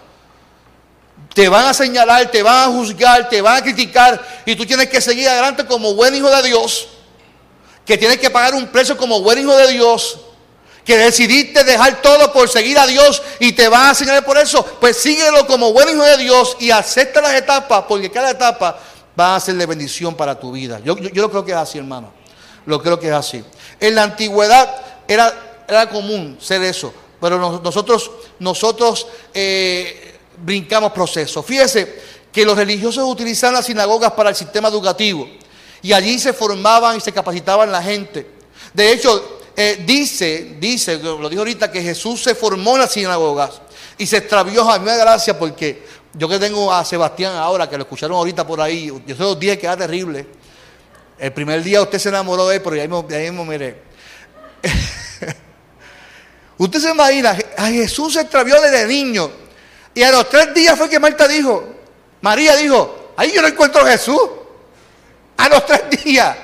Te 1.34 1.48
van 1.48 1.66
a 1.66 1.74
señalar, 1.74 2.32
te 2.32 2.42
van 2.42 2.70
a 2.70 2.74
juzgar, 2.74 3.30
te 3.30 3.42
van 3.42 3.58
a 3.58 3.62
criticar 3.62 4.22
y 4.46 4.56
tú 4.56 4.66
tienes 4.66 4.90
que 4.90 5.00
seguir 5.00 5.28
adelante 5.30 5.66
como 5.66 5.94
buen 5.94 6.16
hijo 6.16 6.30
de 6.30 6.44
Dios, 6.44 6.88
que 7.86 7.98
tienes 7.98 8.18
que 8.18 8.30
pagar 8.30 8.56
un 8.56 8.68
precio 8.68 8.98
como 8.98 9.22
buen 9.22 9.40
hijo 9.40 9.56
de 9.56 9.72
Dios, 9.72 10.20
que 10.84 10.98
decidiste 10.98 11.64
dejar 11.64 12.02
todo 12.02 12.34
por 12.34 12.50
seguir 12.50 12.80
a 12.80 12.88
Dios 12.88 13.22
y 13.40 13.52
te 13.52 13.68
van 13.68 13.92
a 13.92 13.96
señalar 13.96 14.26
por 14.26 14.38
eso, 14.38 14.66
pues 14.80 14.98
síguelo 14.98 15.46
como 15.46 15.72
buen 15.72 15.90
hijo 15.90 16.04
de 16.04 16.18
Dios 16.18 16.58
y 16.60 16.72
acepta 16.72 17.22
las 17.22 17.36
etapas, 17.36 17.86
porque 17.88 18.10
cada 18.10 18.32
etapa 18.32 18.80
va 19.18 19.36
a 19.36 19.40
ser 19.40 19.56
de 19.56 19.66
bendición 19.66 20.16
para 20.16 20.40
tu 20.40 20.52
vida. 20.52 20.80
Yo, 20.84 20.98
yo, 20.98 21.10
yo 21.10 21.30
creo 21.30 21.46
que 21.46 21.52
es 21.52 21.58
así, 21.58 21.78
hermano. 21.78 22.12
lo 22.66 22.82
creo 22.82 23.00
que 23.00 23.08
es 23.08 23.14
así. 23.14 23.44
En 23.80 23.96
la 23.96 24.04
antigüedad 24.04 24.76
era, 25.08 25.64
era 25.68 25.90
común 25.90 26.38
ser 26.42 26.64
eso, 26.64 26.94
pero 27.22 27.60
nosotros, 27.62 28.12
nosotros 28.40 29.08
eh, 29.34 30.19
brincamos 30.42 30.92
procesos. 30.92 31.46
Fíjese 31.46 32.02
que 32.32 32.46
los 32.46 32.58
religiosos 32.58 33.04
utilizaban 33.06 33.56
las 33.56 33.66
sinagogas 33.66 34.12
para 34.14 34.30
el 34.30 34.36
sistema 34.36 34.68
educativo 34.68 35.28
y 35.82 35.94
allí 35.94 36.20
se 36.20 36.34
formaban 36.34 36.98
y 36.98 37.02
se 37.02 37.12
capacitaban 37.12 37.72
la 37.72 37.82
gente. 37.82 38.28
De 38.74 38.92
hecho, 38.92 39.40
eh, 39.56 39.84
dice, 39.86 40.56
dice, 40.60 40.98
lo 41.00 41.30
dijo 41.30 41.42
ahorita, 41.42 41.72
que 41.72 41.82
Jesús 41.82 42.22
se 42.22 42.36
formó 42.36 42.76
en 42.76 42.82
las 42.82 42.92
sinagogas 42.92 43.62
y 43.98 44.06
se 44.06 44.18
extravió. 44.18 44.70
A 44.70 44.80
mí 44.80 44.86
me 44.86 44.92
da 44.92 44.98
gracia 44.98 45.38
porque 45.38 45.84
yo 46.14 46.28
que 46.28 46.40
tengo 46.40 46.72
a 46.74 46.84
Sebastián 46.86 47.36
ahora, 47.36 47.70
que 47.70 47.78
lo 47.78 47.84
escucharon 47.84 48.18
ahorita 48.18 48.46
por 48.46 48.62
ahí, 48.62 48.88
yo 49.06 49.16
se 49.16 49.22
los 49.22 49.40
dije 49.40 49.58
que 49.58 49.66
era 49.66 49.78
terrible. 49.78 50.28
El 51.18 51.34
primer 51.34 51.62
día 51.62 51.82
usted 51.82 52.00
se 52.00 52.10
enamoró 52.10 52.48
de 52.48 52.58
él, 52.58 52.62
pero 52.62 52.76
ya 52.76 52.84
mismo, 52.84 53.06
ya 53.10 53.18
mismo 53.18 53.44
mire. 53.44 53.82
usted 56.58 56.80
se 56.80 56.92
imagina, 56.92 57.38
a 57.58 57.68
Jesús 57.68 58.14
se 58.14 58.22
extravió 58.22 58.62
desde 58.62 58.88
niño. 58.88 59.30
Y 60.00 60.04
a 60.04 60.14
los 60.14 60.30
tres 60.30 60.54
días 60.54 60.78
fue 60.78 60.90
que 60.90 60.98
Marta 60.98 61.28
dijo, 61.28 61.62
María 62.22 62.56
dijo, 62.56 63.12
ahí 63.18 63.34
yo 63.34 63.42
no 63.42 63.50
encuentro 63.50 63.82
a 63.82 63.92
Jesús. 63.92 64.18
A 65.36 65.50
los 65.50 65.66
tres 65.66 66.06
días. 66.06 66.38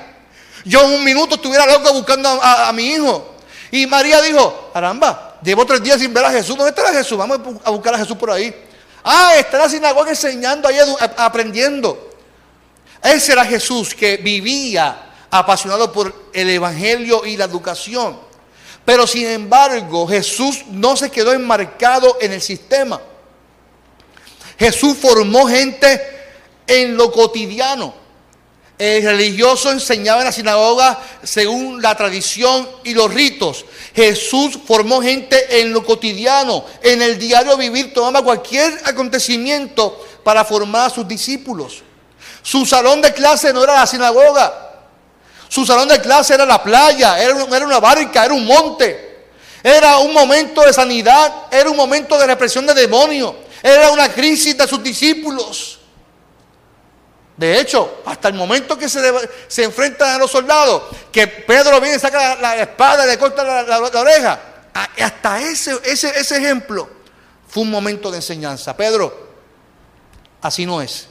Yo 0.66 0.86
un 0.86 1.02
minuto 1.02 1.36
estuviera 1.36 1.66
loco 1.66 1.94
buscando 1.94 2.28
a, 2.28 2.70
mi 2.74 2.88
hijo. 2.88 3.36
Y 3.72 3.88
María 3.88 4.22
dijo, 4.22 4.72
caramba, 4.74 5.38
llevo 5.42 5.66
tres 5.66 5.82
días 5.82 6.02
sin 6.02 6.14
ver 6.14 6.26
a 6.26 6.32
Jesús. 6.32 6.58
¿Dónde 6.58 6.72
está 6.72 6.92
Jesús? 6.92 7.18
Vamos 7.18 7.40
a 7.64 7.70
buscar 7.70 7.94
a 7.94 7.98
Jesús 7.98 8.18
por 8.18 8.32
ahí. 8.32 8.54
Ah, 9.06 9.36
está 9.38 9.56
en 9.56 9.64
la 9.64 9.70
sinagoga 9.70 10.10
enseñando 10.10 10.68
ahí, 10.68 10.78
aprendiendo. 11.16 12.10
Ese 13.02 13.32
era 13.32 13.46
Jesús 13.46 13.96
que 13.96 14.18
vivía 14.18 15.14
apasionado 15.32 15.94
por 15.94 16.14
el 16.34 16.50
Evangelio 16.50 17.26
y 17.26 17.38
la 17.38 17.46
educación. 17.46 18.20
Pero 18.84 19.08
sin 19.08 19.28
embargo, 19.28 20.06
Jesús 20.06 20.66
no 20.72 20.98
se 20.98 21.10
quedó 21.10 21.32
enmarcado 21.32 22.18
en 22.20 22.34
el 22.34 22.42
sistema. 22.42 23.00
Jesús 24.58 24.98
formó 24.98 25.48
gente 25.48 26.02
en 26.68 26.96
lo 26.96 27.12
cotidiano. 27.12 28.06
El 28.78 29.04
religioso 29.04 29.72
enseñaba 29.72 30.20
en 30.20 30.26
la 30.26 30.32
sinagoga 30.34 31.00
según 31.24 31.82
la 31.82 31.96
tradición 31.96 32.68
y 32.84 32.94
los 32.94 33.14
ritos. 33.14 33.66
Jesús 33.94 34.60
formó 34.66 35.02
gente 35.02 35.62
en 35.62 35.72
lo 35.72 35.86
cotidiano, 35.86 36.66
en 36.82 37.02
el 37.02 37.18
diario 37.18 37.56
vivir, 37.56 37.94
tomaba 37.94 38.22
cualquier 38.22 38.82
acontecimiento 38.84 40.06
para 40.24 40.44
formar 40.44 40.88
a 40.88 40.94
sus 40.94 41.08
discípulos. 41.08 41.84
Su 42.42 42.66
salón 42.66 43.02
de 43.02 43.14
clase 43.14 43.54
no 43.54 43.64
era 43.64 43.76
la 43.76 43.88
sinagoga. 43.88 44.66
Su 45.48 45.66
salón 45.66 45.88
de 45.88 46.02
clase 46.02 46.34
era 46.34 46.46
la 46.46 46.62
playa, 46.62 47.18
era, 47.18 47.34
una 47.34 47.80
barca, 47.80 48.26
era 48.26 48.34
un 48.34 48.46
monte. 48.46 49.30
Era 49.64 50.00
un 50.00 50.14
momento 50.14 50.62
de 50.62 50.74
sanidad, 50.74 51.34
era 51.50 51.70
un 51.70 51.78
momento 51.78 52.20
de 52.20 52.28
represión 52.28 52.66
de 52.68 52.74
demonios, 52.74 53.34
era 53.68 53.90
una 53.90 54.10
crisis 54.10 54.56
de 54.56 54.68
sus 54.68 54.84
discípulos. 54.84 55.80
De 57.36 57.60
hecho, 57.60 58.04
hasta 58.06 58.28
el 58.28 58.36
momento 58.36 58.78
que 58.78 58.88
se, 58.88 59.02
se 59.48 59.64
enfrentan 59.64 60.14
a 60.14 60.18
los 60.20 60.30
soldados, 60.30 60.84
que 61.12 61.26
Pedro 61.26 61.82
viene 61.82 61.98
saca 61.98 62.36
la, 62.36 62.58
espada 62.58 63.06
y 63.06 63.08
le 63.08 63.18
corta 63.18 63.44
la, 63.64 63.80
oreja, 63.80 64.40
hasta 64.72 65.42
ese, 65.42 65.80
ese, 65.84 66.10
ese 66.20 66.38
ejemplo 66.38 66.88
fue 67.48 67.64
un 67.64 67.72
momento 67.72 68.12
de 68.12 68.18
enseñanza. 68.18 68.78
Pedro, 68.78 69.30
así 70.44 70.64
no 70.64 70.80
es. 70.80 71.08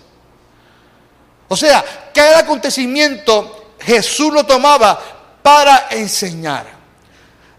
O 1.48 1.56
sea, 1.56 1.84
cada 2.14 2.38
acontecimiento 2.38 3.74
Jesús 3.80 4.32
lo 4.32 4.46
tomaba 4.46 5.02
para 5.42 5.88
enseñar. 5.90 6.66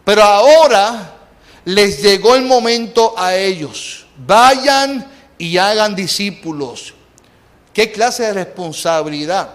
Pero 0.06 0.24
ahora 0.24 1.16
les 1.66 2.02
llegó 2.02 2.36
el 2.36 2.44
momento 2.44 3.14
a 3.18 3.36
ellos. 3.36 4.05
Vayan 4.18 5.12
y 5.38 5.58
hagan 5.58 5.96
discípulos 5.96 6.94
¿Qué 7.76 7.92
clase 7.92 8.24
de 8.24 8.34
responsabilidad? 8.34 9.50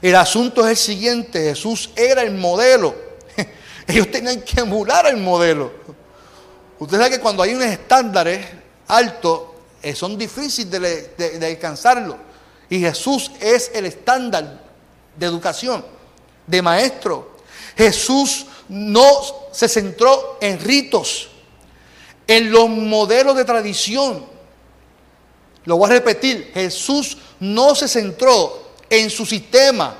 El 0.00 0.14
asunto 0.14 0.62
es 0.62 0.70
el 0.70 0.76
siguiente, 0.76 1.42
Jesús 1.42 1.90
era 1.96 2.22
el 2.22 2.30
modelo. 2.30 2.94
Ellos 3.88 4.08
tenían 4.12 4.42
que 4.42 4.60
emular 4.60 5.08
el 5.08 5.16
modelo. 5.16 5.72
Usted 6.78 6.98
sabe 6.98 7.10
que 7.10 7.18
cuando 7.18 7.42
hay 7.42 7.54
unos 7.54 7.66
estándares 7.66 8.46
altos, 8.86 9.40
eh, 9.82 9.92
son 9.92 10.16
difíciles 10.16 10.70
de, 11.18 11.38
de 11.40 11.46
alcanzarlo. 11.46 12.16
Y 12.68 12.78
Jesús 12.78 13.32
es 13.40 13.72
el 13.74 13.86
estándar 13.86 14.62
de 15.16 15.26
educación, 15.26 15.84
de 16.46 16.62
maestro. 16.62 17.38
Jesús 17.76 18.46
no 18.68 19.04
se 19.50 19.68
centró 19.68 20.38
en 20.40 20.60
ritos, 20.60 21.29
en 22.30 22.52
los 22.52 22.68
modelos 22.68 23.34
de 23.34 23.44
tradición. 23.44 24.24
Lo 25.64 25.76
voy 25.78 25.90
a 25.90 25.94
repetir, 25.94 26.52
Jesús 26.54 27.16
no 27.40 27.74
se 27.74 27.88
centró 27.88 28.70
en 28.88 29.10
su 29.10 29.26
sistema 29.26 29.96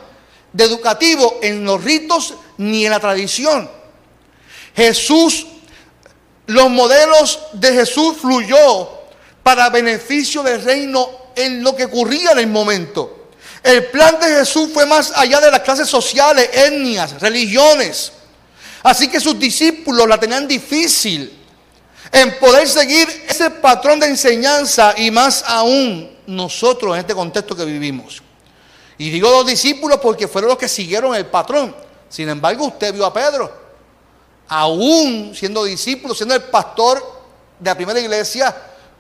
de 0.52 0.62
educativo, 0.62 1.40
en 1.42 1.64
los 1.64 1.82
ritos 1.82 2.34
ni 2.56 2.84
en 2.86 2.92
la 2.92 3.00
tradición. 3.00 3.68
Jesús, 4.76 5.44
los 6.46 6.70
modelos 6.70 7.40
de 7.54 7.72
Jesús 7.72 8.18
fluyó 8.18 8.88
para 9.42 9.68
beneficio 9.68 10.44
del 10.44 10.62
reino 10.62 11.10
en 11.34 11.64
lo 11.64 11.74
que 11.74 11.86
ocurría 11.86 12.30
en 12.30 12.38
el 12.38 12.46
momento. 12.46 13.30
El 13.60 13.86
plan 13.86 14.20
de 14.20 14.28
Jesús 14.28 14.70
fue 14.72 14.86
más 14.86 15.12
allá 15.16 15.40
de 15.40 15.50
las 15.50 15.62
clases 15.62 15.88
sociales, 15.88 16.48
etnias, 16.52 17.20
religiones. 17.20 18.12
Así 18.84 19.08
que 19.08 19.18
sus 19.18 19.36
discípulos 19.36 20.08
la 20.08 20.20
tenían 20.20 20.46
difícil 20.46 21.39
en 22.12 22.38
poder 22.38 22.68
seguir 22.68 23.08
ese 23.28 23.50
patrón 23.50 24.00
de 24.00 24.06
enseñanza 24.06 24.94
y 24.96 25.10
más 25.10 25.44
aún 25.46 26.16
nosotros 26.26 26.94
en 26.94 27.00
este 27.00 27.14
contexto 27.14 27.54
que 27.54 27.64
vivimos. 27.64 28.22
Y 28.98 29.10
digo 29.10 29.30
los 29.30 29.46
discípulos 29.46 29.98
porque 30.02 30.28
fueron 30.28 30.50
los 30.50 30.58
que 30.58 30.68
siguieron 30.68 31.14
el 31.14 31.26
patrón. 31.26 31.74
Sin 32.08 32.28
embargo, 32.28 32.66
usted 32.66 32.92
vio 32.92 33.06
a 33.06 33.12
Pedro, 33.12 33.52
aún 34.48 35.32
siendo 35.34 35.64
discípulo, 35.64 36.14
siendo 36.14 36.34
el 36.34 36.42
pastor 36.42 36.98
de 37.58 37.70
la 37.70 37.74
primera 37.76 38.00
iglesia, 38.00 38.54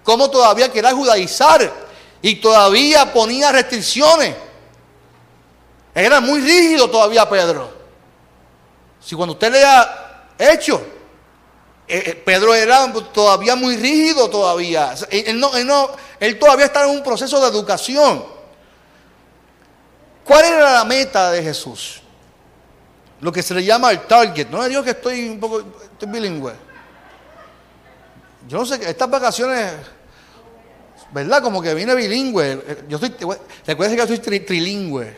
cómo 0.04 0.30
todavía 0.30 0.70
quería 0.70 0.92
judaizar 0.92 1.72
y 2.22 2.36
todavía 2.36 3.12
ponía 3.12 3.50
restricciones. 3.50 4.36
Era 5.94 6.20
muy 6.20 6.40
rígido 6.40 6.88
todavía 6.88 7.28
Pedro. 7.28 7.70
Si 9.04 9.16
cuando 9.16 9.32
usted 9.32 9.52
lea 9.52 10.28
Hechos, 10.38 10.80
eh, 10.80 10.99
eh, 11.92 12.22
Pedro 12.24 12.54
era 12.54 12.92
todavía 13.12 13.56
muy 13.56 13.76
rígido 13.76 14.30
todavía. 14.30 14.94
Él, 15.10 15.40
no, 15.40 15.50
él, 16.20 16.38
todavía 16.38 16.66
estaba 16.66 16.86
en 16.86 16.96
un 16.96 17.02
proceso 17.02 17.40
de 17.40 17.48
educación. 17.48 18.24
¿Cuál 20.22 20.44
era 20.44 20.72
la 20.72 20.84
meta 20.84 21.32
de 21.32 21.42
Jesús? 21.42 22.00
Lo 23.20 23.32
que 23.32 23.42
se 23.42 23.54
le 23.54 23.64
llama 23.64 23.90
el 23.90 24.02
target. 24.02 24.48
No 24.50 24.64
digo 24.68 24.84
que 24.84 24.90
estoy 24.90 25.28
un 25.28 25.40
poco 25.40 25.64
estoy 25.90 26.08
bilingüe. 26.08 26.52
Yo 28.48 28.58
no 28.58 28.64
sé, 28.64 28.76
estas 28.88 29.10
vacaciones, 29.10 29.72
¿verdad? 31.10 31.42
Como 31.42 31.60
que 31.60 31.74
viene 31.74 31.92
bilingüe. 31.96 32.84
Yo 32.88 32.98
estoy, 32.98 33.36
recuerden 33.66 33.96
que 33.96 34.06
yo 34.06 34.06
soy 34.06 34.40
trilingüe. 34.40 35.16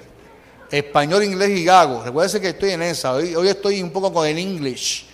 Español, 0.70 1.22
inglés 1.22 1.50
y 1.50 1.64
gago. 1.64 2.02
Recuerden 2.02 2.40
que 2.40 2.48
estoy 2.48 2.70
en 2.70 2.80
esa. 2.80 3.12
Hoy, 3.12 3.34
hoy 3.34 3.48
estoy 3.48 3.82
un 3.82 3.90
poco 3.90 4.10
con 4.10 4.26
el 4.26 4.38
English. 4.38 5.11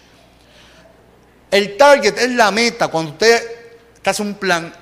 El 1.50 1.76
target 1.76 2.18
es 2.18 2.30
la 2.30 2.50
meta. 2.50 2.88
Cuando 2.88 3.12
usted 3.12 3.58
hace 4.04 4.22
un 4.22 4.34
plan, 4.34 4.72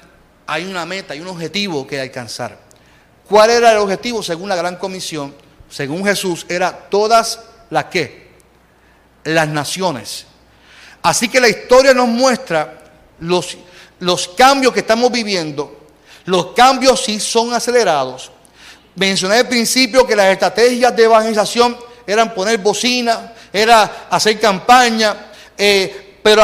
hay 0.47 0.65
una 0.65 0.87
meta, 0.87 1.13
hay 1.13 1.21
un 1.21 1.29
objetivo 1.29 1.87
que 1.87 2.01
alcanzar. 2.01 2.59
¿Cuál 3.29 3.51
era 3.51 3.73
el 3.73 3.79
objetivo? 3.79 4.23
Según 4.23 4.49
la 4.49 4.57
gran 4.57 4.77
comisión, 4.77 5.35
según 5.69 6.05
Jesús, 6.05 6.47
era 6.49 6.73
todas 6.73 7.41
las 7.71 7.87
que, 7.87 8.31
las 9.25 9.49
naciones. 9.49 10.27
Así 11.03 11.29
que 11.29 11.41
la 11.41 11.49
historia 11.49 11.93
nos 11.93 12.09
muestra 12.09 12.79
los, 13.21 13.57
los 14.01 14.29
cambios 14.29 14.73
que 14.73 14.81
estamos 14.81 15.11
viviendo. 15.11 15.87
Los 16.25 16.49
cambios 16.53 17.05
sí 17.05 17.21
son 17.21 17.53
acelerados. 17.53 18.31
Mencioné 18.95 19.39
al 19.39 19.49
principio 19.49 20.07
que 20.07 20.17
las 20.17 20.33
estrategias 20.33 20.95
de 20.97 21.05
evangelización 21.05 21.77
eran 22.07 22.33
poner 22.33 22.59
bocina, 22.59 23.33
era 23.53 24.07
hacer 24.11 24.39
campaña, 24.41 25.33
eh, 25.59 26.06
pero 26.27 26.43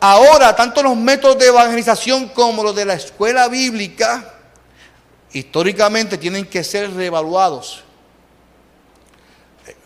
ahora, 0.00 0.54
tanto 0.54 0.82
los 0.82 0.94
métodos 0.94 1.38
de 1.38 1.46
evangelización 1.46 2.28
como 2.28 2.62
los 2.62 2.76
de 2.76 2.84
la 2.84 2.92
escuela 2.92 3.48
bíblica, 3.48 4.34
históricamente 5.32 6.18
tienen 6.18 6.44
que 6.44 6.62
ser 6.62 6.92
reevaluados. 6.92 7.84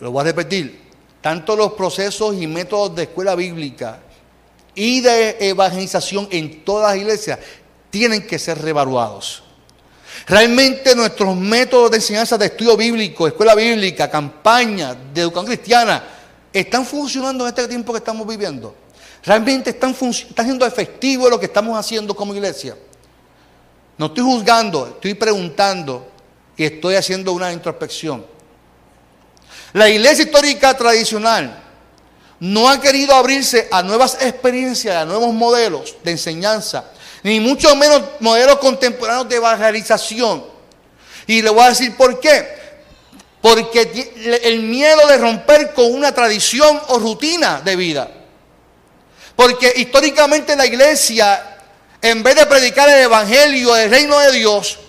Lo 0.01 0.11
voy 0.11 0.23
a 0.23 0.25
repetir. 0.25 0.89
Tanto 1.21 1.55
los 1.55 1.75
procesos 1.75 2.35
y 2.35 2.49
métodos 2.49 2.97
de 2.97 3.05
escuela 3.05 3.37
bíblica 3.37 4.01
y 4.75 5.03
de 5.03 5.37
evangelización 5.39 6.27
en 6.33 6.65
todas 6.65 6.91
las 6.91 7.01
iglesias 7.01 7.39
tienen 7.91 8.27
que 8.27 8.41
ser 8.41 8.61
reevaluados. 8.61 9.45
Realmente 10.27 10.97
nuestros 10.97 11.37
métodos 11.37 11.93
de 11.93 11.99
enseñanza 11.99 12.37
de 12.37 12.47
estudio 12.47 12.77
bíblico, 12.77 13.29
escuela 13.29 13.55
bíblica, 13.55 14.11
campaña 14.11 14.97
de 15.15 15.21
educación 15.21 15.47
cristiana, 15.47 16.03
están 16.53 16.85
funcionando 16.85 17.45
en 17.45 17.51
este 17.51 17.69
tiempo 17.69 17.93
que 17.93 17.99
estamos 17.99 18.27
viviendo. 18.27 18.88
Realmente 19.25 19.71
están, 19.71 19.91
están 19.91 20.47
siendo 20.47 20.65
efectivos 20.67 21.31
lo 21.31 21.39
que 21.39 21.47
estamos 21.47 21.79
haciendo 21.79 22.15
como 22.15 22.35
iglesia. 22.35 22.77
No 23.97 24.07
estoy 24.07 24.23
juzgando, 24.23 24.87
estoy 24.87 25.15
preguntando 25.15 26.09
y 26.57 26.65
estoy 26.65 26.95
haciendo 26.95 27.33
una 27.33 27.53
introspección. 27.53 28.25
La 29.73 29.89
iglesia 29.89 30.25
histórica 30.25 30.75
tradicional 30.75 31.63
no 32.41 32.69
ha 32.69 32.81
querido 32.81 33.15
abrirse 33.15 33.69
a 33.71 33.83
nuevas 33.83 34.19
experiencias, 34.21 34.97
a 34.97 35.05
nuevos 35.05 35.35
modelos 35.35 35.97
de 36.05 36.13
enseñanza, 36.13 36.85
ni 37.23 37.41
mucho 37.41 37.75
menos 37.75 38.03
modelos 38.21 38.59
contemporáneos 38.59 39.29
de 39.29 39.37
evangelización. 39.37 40.45
Y 41.27 41.43
le 41.43 41.51
voy 41.51 41.63
a 41.63 41.69
decir 41.71 41.97
por 41.97 42.21
qué. 42.21 42.57
Porque 43.41 44.41
el 44.43 44.63
miedo 44.63 45.07
de 45.07 45.19
romper 45.19 45.73
con 45.75 45.93
una 45.93 46.13
tradición 46.13 46.81
o 46.89 46.99
rutina 46.99 47.61
de 47.61 47.77
vida. 47.77 48.11
Porque 49.39 49.73
históricamente 49.77 50.57
la 50.57 50.67
iglesia, 50.67 51.59
en 52.03 52.25
vez 52.25 52.35
de 52.35 52.47
predicar 52.47 52.89
el 52.89 53.03
evangelio 53.05 53.73
del 53.73 53.89
reino 53.89 54.19
de 54.19 54.33
Dios, 54.33 54.81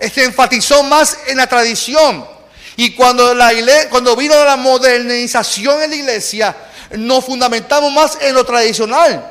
se 0.00 0.24
enfatizó 0.24 0.82
más 0.82 1.18
en 1.26 1.36
la 1.36 1.46
tradición. 1.46 2.26
Y 2.76 2.94
cuando, 2.94 3.34
la 3.34 3.52
cuando 3.90 4.16
vino 4.16 4.34
la 4.46 4.56
modernización 4.56 5.82
en 5.82 5.90
la 5.90 5.96
iglesia, 5.96 6.56
nos 6.92 7.22
fundamentamos 7.22 7.92
más 7.92 8.16
en 8.22 8.34
lo 8.34 8.46
tradicional. 8.46 9.30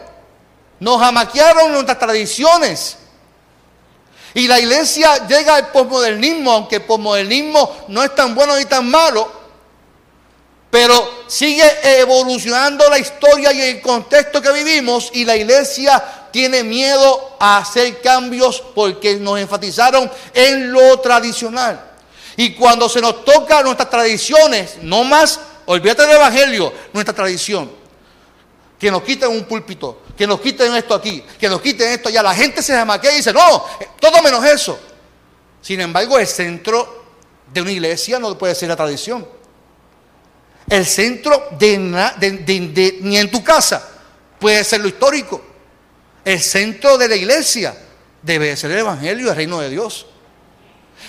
Nos 0.80 1.02
amaquearon 1.02 1.72
nuestras 1.72 1.98
tradiciones. 1.98 2.98
Y 4.36 4.48
la 4.48 4.60
iglesia 4.60 5.26
llega 5.26 5.56
al 5.56 5.72
posmodernismo, 5.72 6.52
aunque 6.52 6.76
el 6.76 6.84
posmodernismo 6.84 7.78
no 7.88 8.04
es 8.04 8.14
tan 8.14 8.36
bueno 8.36 8.56
ni 8.56 8.66
tan 8.66 8.88
malo, 8.88 9.41
pero 10.72 11.26
sigue 11.28 11.70
evolucionando 12.00 12.90
la 12.90 12.98
historia 12.98 13.52
y 13.52 13.62
el 13.62 13.82
contexto 13.82 14.42
que 14.42 14.54
vivimos 14.54 15.10
y 15.14 15.26
la 15.26 15.36
iglesia 15.36 16.02
tiene 16.32 16.64
miedo 16.64 17.36
a 17.42 17.58
hacer 17.58 18.00
cambios 18.00 18.64
porque 18.74 19.18
nos 19.18 19.38
enfatizaron 19.38 20.10
en 20.34 20.72
lo 20.72 20.98
tradicional. 21.02 21.90
Y 22.38 22.54
cuando 22.54 22.88
se 22.88 23.02
nos 23.02 23.26
toca 23.26 23.62
nuestras 23.62 23.90
tradiciones, 23.90 24.78
no 24.82 25.04
más, 25.04 25.42
olvídate 25.66 26.04
del 26.04 26.16
Evangelio, 26.16 26.74
nuestra 26.94 27.14
tradición, 27.14 27.70
que 28.80 28.90
nos 28.90 29.04
quiten 29.04 29.30
un 29.30 29.44
púlpito, 29.44 30.04
que 30.18 30.26
nos 30.26 30.40
quiten 30.40 30.74
esto 30.74 30.96
aquí, 30.96 31.22
que 31.38 31.50
nos 31.50 31.62
quiten 31.62 31.90
esto 31.90 32.08
allá, 32.08 32.24
la 32.24 32.34
gente 32.34 32.64
se 32.64 32.74
desmaquea 32.74 33.12
y 33.12 33.18
dice, 33.18 33.34
no, 33.34 33.66
todo 34.00 34.22
menos 34.22 34.44
eso. 34.46 34.80
Sin 35.62 35.82
embargo, 35.82 36.18
el 36.18 36.26
centro 36.26 37.04
de 37.54 37.62
una 37.62 37.72
iglesia 37.72 38.20
no 38.20 38.38
puede 38.38 38.56
ser 38.56 38.70
la 38.70 38.78
tradición. 38.78 39.41
El 40.72 40.86
centro 40.86 41.50
de, 41.60 41.78
ni 43.02 43.18
en 43.18 43.30
tu 43.30 43.44
casa 43.44 43.90
puede 44.40 44.64
ser 44.64 44.80
lo 44.80 44.88
histórico. 44.88 45.42
El 46.24 46.40
centro 46.40 46.98
de 46.98 47.10
la 47.10 47.16
iglesia 47.18 47.76
debe 48.22 48.56
ser 48.56 48.72
el 48.72 48.80
Evangelio, 48.80 49.32
el 49.32 49.36
reino 49.36 49.60
de 49.60 49.70
Dios. 49.70 50.06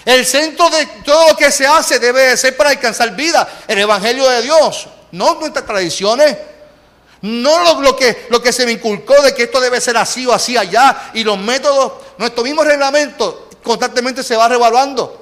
El 0.04 0.26
centro 0.26 0.68
de 0.68 0.84
todo 1.04 1.28
lo 1.28 1.36
que 1.36 1.52
se 1.52 1.64
hace 1.64 2.00
debe 2.00 2.36
ser 2.36 2.56
para 2.56 2.70
alcanzar 2.70 3.14
vida, 3.14 3.62
el 3.68 3.78
Evangelio 3.78 4.28
de 4.28 4.42
Dios, 4.42 4.88
no 5.12 5.34
nuestras 5.38 5.64
tradiciones, 5.64 6.36
no 7.20 7.80
lo, 7.80 7.94
que, 7.94 8.26
lo 8.30 8.42
que 8.42 8.52
se 8.52 8.66
me 8.66 8.72
inculcó 8.72 9.22
de 9.22 9.32
que 9.32 9.44
esto 9.44 9.60
debe 9.60 9.80
ser 9.80 9.96
así 9.96 10.26
o 10.26 10.32
así 10.32 10.56
allá, 10.56 11.12
y 11.14 11.22
los 11.22 11.38
métodos, 11.38 11.92
nuestro 12.18 12.42
mismo 12.42 12.64
reglamento 12.64 13.48
constantemente 13.62 14.24
se 14.24 14.34
va 14.34 14.48
revaluando. 14.48 15.21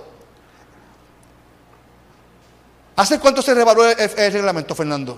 ¿Hace 3.01 3.19
cuánto 3.19 3.41
se 3.41 3.55
revaluó 3.55 3.89
el, 3.89 4.31
reglamento, 4.31 4.75
Fernando? 4.75 5.17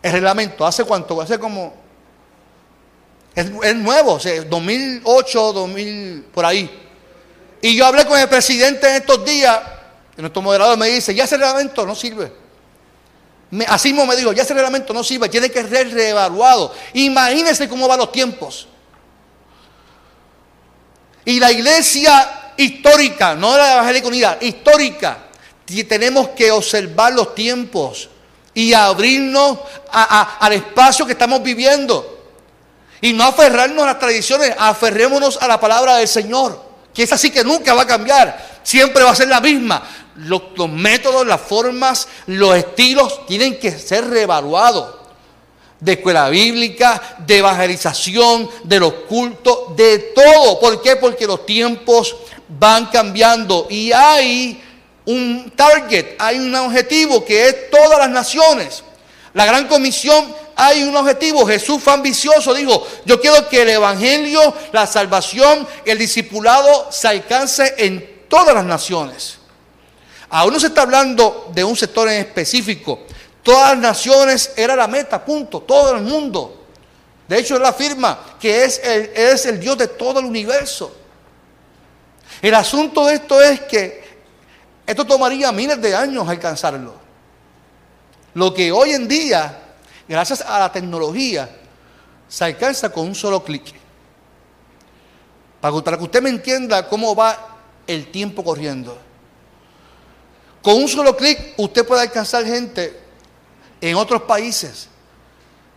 El 0.00 0.12
reglamento, 0.12 0.66
¿hace 0.66 0.82
cuánto? 0.82 1.20
Hace 1.20 1.38
como... 1.38 1.74
Es, 3.34 3.50
nuevo, 3.76 4.14
o 4.14 4.18
sea, 4.18 4.42
2008, 4.44 5.52
2000, 5.52 6.24
por 6.32 6.46
ahí. 6.46 6.88
Y 7.60 7.76
yo 7.76 7.84
hablé 7.84 8.06
con 8.06 8.18
el 8.18 8.30
presidente 8.30 8.88
en 8.88 8.94
estos 8.94 9.22
días, 9.26 9.60
y 10.16 10.22
nuestro 10.22 10.40
moderador 10.40 10.78
me 10.78 10.88
dice, 10.88 11.14
ya 11.14 11.24
ese 11.24 11.36
reglamento 11.36 11.84
no 11.84 11.94
sirve. 11.94 12.32
así 13.66 13.90
mismo 13.90 14.06
me 14.06 14.16
dijo, 14.16 14.32
ya 14.32 14.42
ese 14.42 14.54
reglamento 14.54 14.94
no 14.94 15.04
sirve, 15.04 15.28
tiene 15.28 15.50
que 15.50 15.62
ser 15.68 15.92
reevaluado. 15.92 16.74
Imagínense 16.94 17.68
cómo 17.68 17.86
van 17.86 17.98
los 17.98 18.10
tiempos. 18.10 18.68
Y 21.26 21.38
la 21.40 21.52
iglesia 21.52 22.54
histórica, 22.56 23.34
no 23.34 23.54
la 23.54 23.74
evangélica 23.74 24.08
unidad, 24.08 24.40
histórica, 24.40 25.27
tenemos 25.84 26.28
que 26.30 26.50
observar 26.50 27.12
los 27.12 27.34
tiempos 27.34 28.08
y 28.54 28.72
abrirnos 28.72 29.58
al 29.92 30.52
espacio 30.52 31.06
que 31.06 31.12
estamos 31.12 31.42
viviendo. 31.42 32.16
Y 33.00 33.12
no 33.12 33.24
aferrarnos 33.24 33.84
a 33.84 33.86
las 33.86 33.98
tradiciones, 33.98 34.52
aferrémonos 34.58 35.36
a 35.40 35.46
la 35.46 35.60
palabra 35.60 35.96
del 35.96 36.08
Señor, 36.08 36.60
que 36.92 37.04
es 37.04 37.12
así 37.12 37.30
que 37.30 37.44
nunca 37.44 37.74
va 37.74 37.82
a 37.82 37.86
cambiar, 37.86 38.60
siempre 38.64 39.04
va 39.04 39.10
a 39.10 39.14
ser 39.14 39.28
la 39.28 39.40
misma. 39.40 39.86
Los, 40.16 40.42
los 40.56 40.68
métodos, 40.68 41.24
las 41.24 41.40
formas, 41.40 42.08
los 42.26 42.56
estilos 42.56 43.24
tienen 43.26 43.58
que 43.60 43.70
ser 43.70 44.08
reevaluados. 44.08 44.96
De 45.78 45.92
escuela 45.92 46.28
bíblica, 46.28 47.00
de 47.18 47.38
evangelización, 47.38 48.50
de 48.64 48.80
los 48.80 48.92
cultos, 49.08 49.76
de 49.76 50.12
todo. 50.12 50.58
¿Por 50.58 50.82
qué? 50.82 50.96
Porque 50.96 51.24
los 51.24 51.46
tiempos 51.46 52.16
van 52.48 52.86
cambiando 52.86 53.68
y 53.70 53.92
hay 53.92 54.60
un 55.08 55.52
target, 55.56 56.16
hay 56.18 56.38
un 56.38 56.54
objetivo 56.54 57.24
que 57.24 57.48
es 57.48 57.70
todas 57.70 57.98
las 57.98 58.10
naciones. 58.10 58.84
La 59.32 59.46
gran 59.46 59.66
comisión 59.66 60.34
hay 60.54 60.82
un 60.82 60.94
objetivo. 60.94 61.46
Jesús 61.46 61.82
fue 61.82 61.94
ambicioso, 61.94 62.52
dijo, 62.52 62.86
yo 63.06 63.18
quiero 63.18 63.48
que 63.48 63.62
el 63.62 63.70
Evangelio, 63.70 64.54
la 64.70 64.86
salvación, 64.86 65.66
el 65.86 65.96
discipulado 65.96 66.88
se 66.92 67.08
alcance 67.08 67.74
en 67.78 68.26
todas 68.28 68.54
las 68.54 68.66
naciones. 68.66 69.38
Aún 70.28 70.52
no 70.52 70.60
se 70.60 70.66
está 70.66 70.82
hablando 70.82 71.50
de 71.54 71.64
un 71.64 71.74
sector 71.74 72.06
en 72.10 72.20
específico. 72.20 73.06
Todas 73.42 73.70
las 73.70 73.78
naciones 73.78 74.52
era 74.56 74.76
la 74.76 74.88
meta, 74.88 75.24
punto, 75.24 75.62
todo 75.62 75.94
el 75.94 76.02
mundo. 76.02 76.66
De 77.26 77.38
hecho, 77.38 77.56
él 77.56 77.64
afirma 77.64 78.36
que 78.38 78.64
es 78.64 78.78
el, 78.84 79.10
es 79.14 79.46
el 79.46 79.58
Dios 79.58 79.78
de 79.78 79.88
todo 79.88 80.20
el 80.20 80.26
universo. 80.26 80.94
El 82.42 82.54
asunto 82.54 83.06
de 83.06 83.14
esto 83.14 83.40
es 83.40 83.60
que 83.60 84.07
esto 84.88 85.04
tomaría 85.04 85.52
miles 85.52 85.78
de 85.82 85.94
años 85.94 86.26
alcanzarlo. 86.26 86.94
Lo 88.32 88.54
que 88.54 88.72
hoy 88.72 88.92
en 88.92 89.06
día, 89.06 89.74
gracias 90.08 90.40
a 90.40 90.58
la 90.58 90.72
tecnología, 90.72 91.46
se 92.26 92.44
alcanza 92.44 92.90
con 92.90 93.06
un 93.06 93.14
solo 93.14 93.44
clic. 93.44 93.74
Para 95.60 95.98
que 95.98 96.04
usted 96.04 96.22
me 96.22 96.30
entienda 96.30 96.88
cómo 96.88 97.14
va 97.14 97.58
el 97.86 98.10
tiempo 98.10 98.42
corriendo. 98.42 98.96
Con 100.62 100.76
un 100.76 100.88
solo 100.88 101.14
clic 101.14 101.52
usted 101.58 101.86
puede 101.86 102.00
alcanzar 102.00 102.46
gente 102.46 102.98
en 103.82 103.94
otros 103.94 104.22
países. 104.22 104.88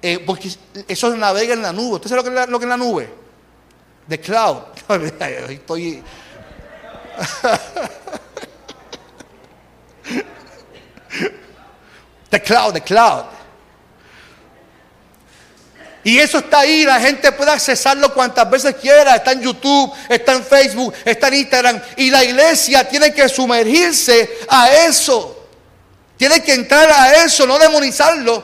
Eh, 0.01 0.19
porque 0.25 0.49
eso 0.87 1.13
navega 1.17 1.53
en 1.53 1.61
la 1.61 1.73
nube. 1.73 1.95
¿Usted 1.95 2.09
sabe 2.09 2.23
lo 2.23 2.29
que 2.29 2.41
es 2.41 2.47
lo 2.47 2.59
que 2.59 2.65
es 2.65 2.69
la 2.69 2.77
nube? 2.77 3.13
The 4.07 4.21
cloud. 4.21 4.59
Estoy. 5.49 6.01
The 12.29 12.41
cloud, 12.41 12.73
the 12.73 12.81
cloud. 12.81 13.25
Y 16.03 16.17
eso 16.17 16.39
está 16.39 16.59
ahí, 16.59 16.83
la 16.83 16.99
gente 16.99 17.31
puede 17.31 17.51
accesarlo 17.51 18.13
cuantas 18.13 18.49
veces 18.49 18.75
quiera. 18.75 19.17
Está 19.17 19.33
en 19.33 19.41
YouTube, 19.41 19.93
está 20.09 20.33
en 20.33 20.43
Facebook, 20.43 20.93
está 21.05 21.27
en 21.27 21.33
Instagram. 21.35 21.81
Y 21.97 22.09
la 22.09 22.23
iglesia 22.23 22.87
tiene 22.87 23.13
que 23.13 23.29
sumergirse 23.29 24.39
a 24.47 24.71
eso. 24.71 25.47
Tiene 26.17 26.41
que 26.41 26.53
entrar 26.53 26.89
a 26.89 27.23
eso, 27.23 27.45
no 27.45 27.59
demonizarlo, 27.59 28.43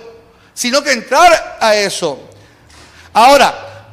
sino 0.53 0.83
que 0.83 0.91
entrar 0.91 1.57
a 1.59 1.75
eso. 1.75 2.19
Ahora, 3.13 3.87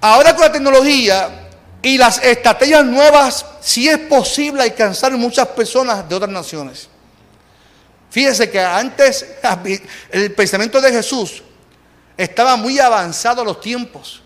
ahora 0.00 0.34
con 0.34 0.42
la 0.42 0.52
tecnología 0.52 1.48
y 1.80 1.96
las 1.96 2.22
estrategias 2.22 2.84
nuevas, 2.84 3.46
sí 3.60 3.88
es 3.88 3.98
posible 3.98 4.62
alcanzar 4.62 5.12
muchas 5.12 5.48
personas 5.48 6.06
de 6.08 6.14
otras 6.14 6.30
naciones. 6.30 6.88
Fíjese 8.16 8.50
que 8.50 8.58
antes 8.58 9.26
el 10.10 10.32
pensamiento 10.32 10.80
de 10.80 10.90
Jesús 10.90 11.42
estaba 12.16 12.56
muy 12.56 12.78
avanzado 12.78 13.42
a 13.42 13.44
los 13.44 13.60
tiempos. 13.60 14.22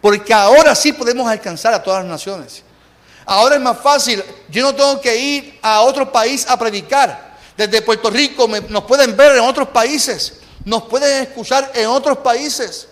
Porque 0.00 0.32
ahora 0.32 0.72
sí 0.76 0.92
podemos 0.92 1.28
alcanzar 1.28 1.74
a 1.74 1.82
todas 1.82 2.04
las 2.04 2.08
naciones. 2.12 2.62
Ahora 3.24 3.56
es 3.56 3.60
más 3.60 3.80
fácil. 3.80 4.22
Yo 4.48 4.62
no 4.62 4.72
tengo 4.76 5.00
que 5.00 5.16
ir 5.16 5.58
a 5.60 5.80
otro 5.80 6.12
país 6.12 6.46
a 6.48 6.56
predicar. 6.56 7.36
Desde 7.56 7.82
Puerto 7.82 8.10
Rico 8.10 8.46
nos 8.68 8.84
pueden 8.84 9.16
ver 9.16 9.38
en 9.38 9.42
otros 9.42 9.70
países. 9.70 10.34
Nos 10.64 10.84
pueden 10.84 11.24
escuchar 11.24 11.72
en 11.74 11.88
otros 11.88 12.18
países. 12.18 12.86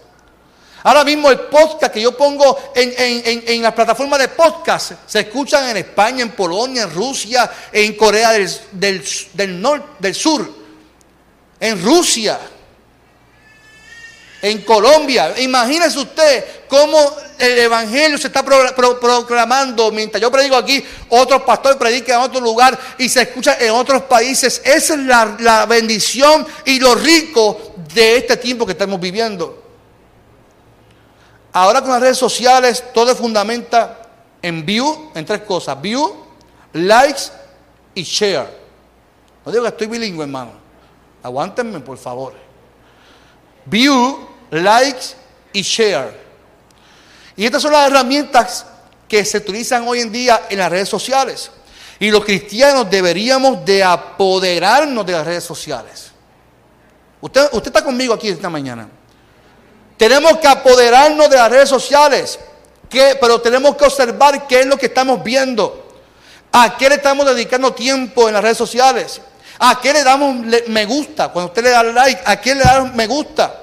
Ahora 0.86 1.02
mismo 1.02 1.30
el 1.30 1.40
podcast 1.40 1.94
que 1.94 2.02
yo 2.02 2.14
pongo 2.14 2.72
en, 2.74 2.92
en, 2.98 3.44
en, 3.46 3.62
la 3.62 3.74
plataforma 3.74 4.18
de 4.18 4.28
podcast 4.28 4.92
se 5.06 5.20
escuchan 5.20 5.70
en 5.70 5.78
España, 5.78 6.20
en 6.20 6.32
Polonia, 6.32 6.82
en 6.82 6.92
Rusia, 6.92 7.50
en 7.72 7.94
Corea 7.94 8.32
del, 8.32 8.50
del, 8.72 9.04
del, 9.32 9.62
norte, 9.62 9.86
del 9.98 10.14
sur, 10.14 10.46
en 11.58 11.82
Rusia, 11.82 12.38
en 14.42 14.60
Colombia. 14.60 15.32
Imagínese 15.38 16.00
usted 16.00 16.44
cómo 16.68 17.16
el 17.38 17.60
Evangelio 17.60 18.18
se 18.18 18.26
está 18.26 18.44
proclamando 18.44 19.90
mientras 19.90 20.20
yo 20.20 20.30
predico 20.30 20.56
aquí, 20.56 20.84
otros 21.08 21.44
pastores 21.44 21.78
predican 21.78 22.18
en 22.18 22.26
otro 22.26 22.42
lugar 22.42 22.78
y 22.98 23.08
se 23.08 23.22
escucha 23.22 23.56
en 23.58 23.70
otros 23.70 24.02
países. 24.02 24.60
Esa 24.62 24.92
es 24.92 25.00
la, 25.00 25.34
la 25.40 25.64
bendición 25.64 26.46
y 26.66 26.78
lo 26.78 26.94
rico 26.94 27.72
de 27.94 28.18
este 28.18 28.36
tiempo 28.36 28.66
que 28.66 28.72
estamos 28.72 29.00
viviendo. 29.00 29.63
Ahora 31.56 31.80
con 31.80 31.90
las 31.90 32.00
redes 32.00 32.18
sociales 32.18 32.82
todo 32.92 33.06
se 33.06 33.14
fundamenta 33.14 33.96
en 34.42 34.66
view, 34.66 35.12
en 35.14 35.24
tres 35.24 35.42
cosas, 35.42 35.80
view, 35.80 36.12
likes 36.72 37.22
y 37.94 38.02
share. 38.02 38.48
No 39.46 39.52
digo 39.52 39.62
que 39.62 39.68
estoy 39.68 39.86
bilingüe, 39.86 40.24
hermano. 40.24 40.50
Aguántenme, 41.22 41.78
por 41.78 41.96
favor. 41.96 42.34
View, 43.66 44.28
likes 44.50 45.14
y 45.52 45.62
share. 45.62 46.20
Y 47.36 47.44
estas 47.44 47.62
son 47.62 47.70
las 47.70 47.88
herramientas 47.88 48.66
que 49.06 49.24
se 49.24 49.38
utilizan 49.38 49.86
hoy 49.86 50.00
en 50.00 50.10
día 50.10 50.46
en 50.50 50.58
las 50.58 50.68
redes 50.68 50.88
sociales. 50.88 51.52
Y 52.00 52.10
los 52.10 52.24
cristianos 52.24 52.90
deberíamos 52.90 53.64
de 53.64 53.84
apoderarnos 53.84 55.06
de 55.06 55.12
las 55.12 55.24
redes 55.24 55.44
sociales. 55.44 56.10
Usted, 57.20 57.48
usted 57.52 57.68
está 57.68 57.84
conmigo 57.84 58.12
aquí 58.12 58.26
esta 58.26 58.50
mañana. 58.50 58.88
Tenemos 59.96 60.38
que 60.38 60.48
apoderarnos 60.48 61.30
de 61.30 61.36
las 61.36 61.50
redes 61.50 61.68
sociales, 61.68 62.38
pero 63.20 63.40
tenemos 63.40 63.76
que 63.76 63.84
observar 63.84 64.46
qué 64.46 64.60
es 64.60 64.66
lo 64.66 64.76
que 64.76 64.86
estamos 64.86 65.22
viendo. 65.22 65.82
¿A 66.52 66.76
qué 66.76 66.88
le 66.88 66.96
estamos 66.96 67.26
dedicando 67.26 67.72
tiempo 67.72 68.28
en 68.28 68.34
las 68.34 68.42
redes 68.42 68.58
sociales? 68.58 69.20
¿A 69.58 69.80
qué 69.80 69.92
le 69.92 70.04
damos 70.04 70.36
me 70.68 70.84
gusta? 70.84 71.28
Cuando 71.28 71.48
usted 71.48 71.64
le 71.64 71.70
da 71.70 71.82
like, 71.82 72.22
¿a 72.24 72.40
qué 72.40 72.54
le 72.54 72.62
da 72.62 72.84
me 72.84 73.06
gusta? 73.06 73.62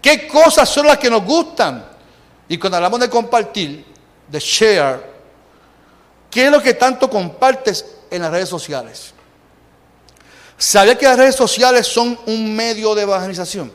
¿Qué 0.00 0.28
cosas 0.28 0.68
son 0.68 0.86
las 0.86 0.98
que 0.98 1.10
nos 1.10 1.24
gustan? 1.24 1.84
Y 2.48 2.58
cuando 2.58 2.76
hablamos 2.76 3.00
de 3.00 3.10
compartir, 3.10 3.84
de 4.26 4.38
share, 4.38 5.00
¿qué 6.30 6.46
es 6.46 6.50
lo 6.50 6.62
que 6.62 6.74
tanto 6.74 7.08
compartes 7.08 7.84
en 8.10 8.22
las 8.22 8.30
redes 8.30 8.48
sociales? 8.48 9.12
¿Sabía 10.56 10.98
que 10.98 11.06
las 11.06 11.16
redes 11.16 11.36
sociales 11.36 11.86
son 11.86 12.18
un 12.26 12.54
medio 12.54 12.94
de 12.94 13.02
evangelización? 13.02 13.72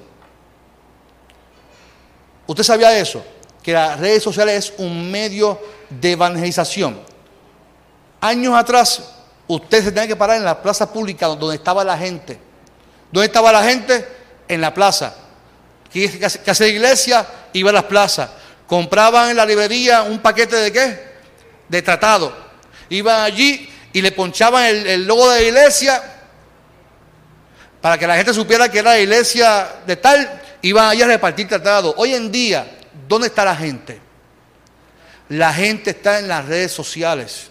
¿Usted 2.48 2.64
sabía 2.64 2.98
eso? 2.98 3.24
Que 3.62 3.74
las 3.74 4.00
redes 4.00 4.22
sociales 4.22 4.66
es 4.66 4.74
un 4.78 5.10
medio 5.10 5.60
de 5.90 6.12
evangelización. 6.12 7.00
Años 8.20 8.56
atrás, 8.56 9.02
usted 9.48 9.84
se 9.84 9.92
tenía 9.92 10.08
que 10.08 10.16
parar 10.16 10.38
en 10.38 10.46
la 10.46 10.62
plaza 10.62 10.92
pública 10.92 11.28
donde 11.28 11.56
estaba 11.56 11.84
la 11.84 11.98
gente. 11.98 12.40
¿Dónde 13.12 13.28
estaba 13.28 13.52
la 13.52 13.64
gente? 13.64 14.06
En 14.48 14.62
la 14.62 14.74
plaza. 14.74 15.14
Que, 15.92 16.20
hace 16.48 16.70
iglesia 16.70 17.26
iba 17.54 17.70
a 17.70 17.74
las 17.74 17.84
plazas. 17.84 18.30
Compraban 18.68 19.30
en 19.30 19.38
la 19.38 19.46
librería 19.46 20.02
un 20.04 20.20
paquete 20.20 20.56
de 20.56 20.72
qué? 20.72 21.14
De 21.70 21.82
tratado. 21.82 22.34
Iban 22.90 23.22
allí 23.22 23.70
y 23.94 24.02
le 24.02 24.12
ponchaban 24.12 24.66
el, 24.66 24.88
el 24.88 25.06
logo 25.06 25.30
de 25.30 25.42
la 25.42 25.48
iglesia 25.48 26.04
para 27.82 27.98
que 27.98 28.08
la 28.08 28.16
gente 28.16 28.34
supiera 28.34 28.70
que 28.70 28.80
era 28.80 28.92
la 28.92 29.00
iglesia 29.00 29.68
de 29.86 29.98
tal 29.98 30.42
iban 30.64 30.90
allá 30.90 31.06
a 31.06 31.10
repartir 31.10 31.48
tratados. 31.48 31.94
Hoy 31.98 32.16
en 32.16 32.32
día, 32.32 32.80
¿dónde 33.08 33.28
está 33.28 33.46
la 33.46 33.56
gente? 33.56 34.00
La 35.30 35.54
gente 35.54 35.92
está 35.92 36.20
en 36.20 36.28
las 36.28 36.46
redes 36.46 36.72
sociales. 36.72 37.48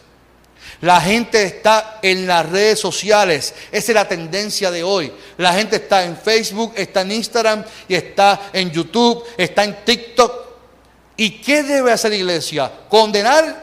La 0.81 1.01
gente 1.01 1.45
está 1.45 2.01
en 2.03 2.27
las 2.27 2.49
redes 2.49 2.81
sociales. 2.81 3.55
Esa 3.71 3.93
es 3.93 3.95
la 3.95 4.09
tendencia 4.09 4.71
de 4.71 4.83
hoy. 4.83 5.13
La 5.37 5.53
gente 5.53 5.77
está 5.77 6.05
en 6.05 6.17
Facebook, 6.17 6.73
está 6.75 7.03
en 7.03 7.13
Instagram 7.13 7.65
y 7.87 7.95
está 7.95 8.51
en 8.53 8.71
YouTube, 8.71 9.25
está 9.37 9.63
en 9.65 9.85
TikTok. 9.85 10.33
¿Y 11.17 11.43
qué 11.43 11.63
debe 11.63 11.93
hacer 11.93 12.11
la 12.11 12.17
iglesia? 12.17 12.73
¿Condenar 12.89 13.63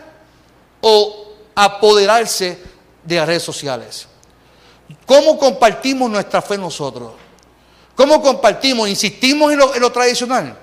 o 0.82 1.34
apoderarse 1.56 2.58
de 3.04 3.16
las 3.16 3.28
redes 3.28 3.44
sociales? 3.44 4.08
¿Cómo 5.06 5.38
compartimos 5.38 6.10
nuestra 6.10 6.42
fe 6.42 6.58
nosotros? 6.58 7.29
¿Cómo 8.00 8.22
compartimos? 8.22 8.88
Insistimos 8.88 9.52
en 9.52 9.60
lo, 9.60 9.92
tradicional. 9.92 10.58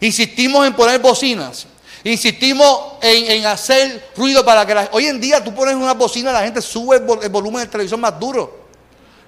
Insistimos 0.00 0.66
en 0.66 0.74
poner 0.74 1.00
bocinas. 1.00 1.68
Insistimos 2.02 2.94
en, 3.00 3.46
hacer 3.46 4.10
ruido 4.16 4.44
para 4.44 4.66
que 4.66 4.74
la, 4.74 4.88
hoy 4.90 5.06
en 5.06 5.20
día 5.20 5.42
tú 5.44 5.54
pones 5.54 5.76
una 5.76 5.94
bocina, 5.94 6.32
la 6.32 6.42
gente 6.42 6.60
sube 6.60 6.96
el, 6.96 7.28
volumen 7.28 7.62
de 7.62 7.68
televisión 7.68 8.00
más 8.00 8.18
duro. 8.18 8.66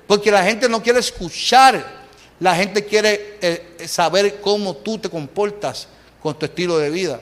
Porque 0.08 0.28
la 0.28 0.42
gente 0.42 0.68
no 0.68 0.82
quiere 0.82 0.98
escuchar. 0.98 1.86
La 2.40 2.56
gente 2.56 2.84
quiere 2.84 3.38
eh, 3.40 3.86
saber 3.86 4.40
cómo 4.40 4.74
tú 4.74 4.98
te 4.98 5.08
comportas 5.08 5.86
con 6.20 6.36
tu 6.36 6.46
estilo 6.46 6.78
de 6.78 6.90
vida. 6.90 7.20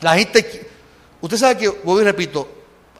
La 0.00 0.14
gente, 0.14 0.70
usted 1.20 1.36
sabe 1.36 1.56
que, 1.56 1.68
voy 1.68 2.02
y 2.02 2.04
repito, 2.04 2.48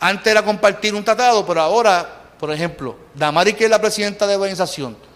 antes 0.01 0.33
era 0.33 0.45
compartir 0.45 0.97
un 0.97 1.05
tratado, 1.05 1.47
pero 1.47 1.61
ahora, 1.61 2.33
por 2.41 2.53
ejemplo, 2.53 2.97
Damari, 3.15 3.53
que 3.53 3.67
es 3.67 3.71
la 3.71 3.81
presidenta 3.81 4.27
de 4.27 4.35
organización, 4.35 5.10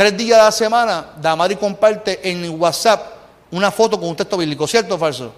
Tres 0.00 0.16
días 0.16 0.38
de 0.38 0.44
la 0.44 0.50
semana, 0.50 1.10
Damari 1.20 1.56
comparte 1.56 2.26
en 2.30 2.58
WhatsApp 2.58 3.02
una 3.50 3.70
foto 3.70 4.00
con 4.00 4.08
un 4.08 4.16
texto 4.16 4.38
bíblico, 4.38 4.66
¿cierto 4.66 4.94
o 4.94 4.98
falso? 4.98 5.30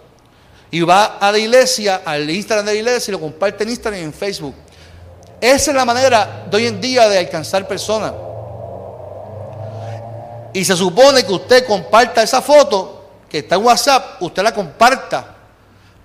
Y 0.70 0.82
va 0.82 1.18
a 1.18 1.32
la 1.32 1.38
iglesia, 1.38 2.02
al 2.04 2.30
Instagram 2.30 2.66
de 2.66 2.74
la 2.74 2.78
iglesia 2.78 3.10
y 3.10 3.12
lo 3.14 3.18
comparte 3.18 3.64
en 3.64 3.70
Instagram 3.70 4.00
y 4.00 4.04
en 4.04 4.12
Facebook. 4.12 4.54
Esa 5.40 5.72
es 5.72 5.76
la 5.76 5.84
manera 5.84 6.46
de 6.48 6.56
hoy 6.56 6.68
en 6.68 6.80
día 6.80 7.08
de 7.08 7.18
alcanzar 7.18 7.66
personas. 7.66 8.12
Y 10.52 10.64
se 10.64 10.76
supone 10.76 11.24
que 11.24 11.32
usted 11.32 11.66
comparta 11.66 12.22
esa 12.22 12.40
foto 12.40 13.04
que 13.28 13.38
está 13.38 13.56
en 13.56 13.64
WhatsApp, 13.64 14.22
usted 14.22 14.44
la 14.44 14.54
comparta. 14.54 15.26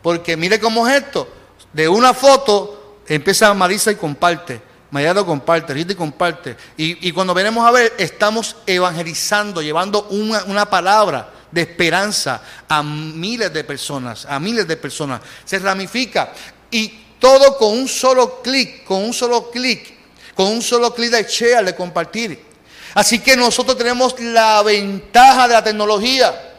Porque 0.01 0.35
mire 0.35 0.59
cómo 0.59 0.87
es 0.87 0.95
esto. 1.03 1.27
De 1.71 1.87
una 1.87 2.11
foto 2.11 3.01
empieza 3.07 3.53
Marisa 3.53 3.91
y 3.91 3.95
comparte. 3.97 4.66
Mañana 4.91 5.23
comparte, 5.23 5.73
Rita 5.73 5.93
y 5.93 5.95
comparte. 5.95 6.55
Y, 6.77 7.11
cuando 7.11 7.33
venimos 7.33 7.67
a 7.67 7.71
ver, 7.71 7.93
estamos 7.97 8.55
evangelizando, 8.65 9.61
llevando 9.61 10.07
una, 10.09 10.43
una, 10.45 10.69
palabra 10.69 11.29
de 11.51 11.61
esperanza 11.61 12.41
a 12.67 12.81
miles 12.81 13.51
de 13.51 13.63
personas, 13.63 14.25
a 14.25 14.39
miles 14.39 14.67
de 14.67 14.77
personas. 14.77 15.21
Se 15.43 15.59
ramifica. 15.59 16.31
Y 16.71 16.87
todo 17.19 17.57
con 17.57 17.77
un 17.77 17.87
solo 17.87 18.41
clic, 18.41 18.83
con 18.83 19.03
un 19.03 19.13
solo 19.13 19.49
clic, 19.51 19.93
con 20.35 20.47
un 20.47 20.61
solo 20.61 20.93
clic 20.93 21.11
de 21.11 21.23
share, 21.23 21.65
de 21.65 21.75
compartir. 21.75 22.47
Así 22.93 23.19
que 23.19 23.35
nosotros 23.35 23.77
tenemos 23.77 24.19
la 24.19 24.63
ventaja 24.63 25.47
de 25.47 25.53
la 25.53 25.63
tecnología. 25.63 26.56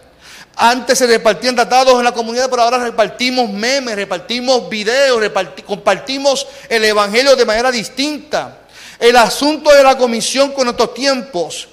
Antes 0.61 0.99
se 0.99 1.07
repartían 1.07 1.55
tratados 1.55 1.95
en 1.95 2.03
la 2.03 2.11
comunidad, 2.11 2.51
pero 2.51 2.63
ahora 2.63 2.79
repartimos 2.79 3.49
memes, 3.49 3.95
repartimos 3.95 4.69
videos, 4.69 5.23
compartimos 5.65 6.49
el 6.69 6.85
Evangelio 6.85 7.37
de 7.37 7.45
manera 7.47 7.71
distinta. 7.71 8.59
El 8.99 9.17
asunto 9.17 9.71
de 9.71 9.85
la 9.85 9.97
comisión 9.97 10.51
con 10.51 10.65
nuestros 10.65 10.95
tiempos 10.95 11.69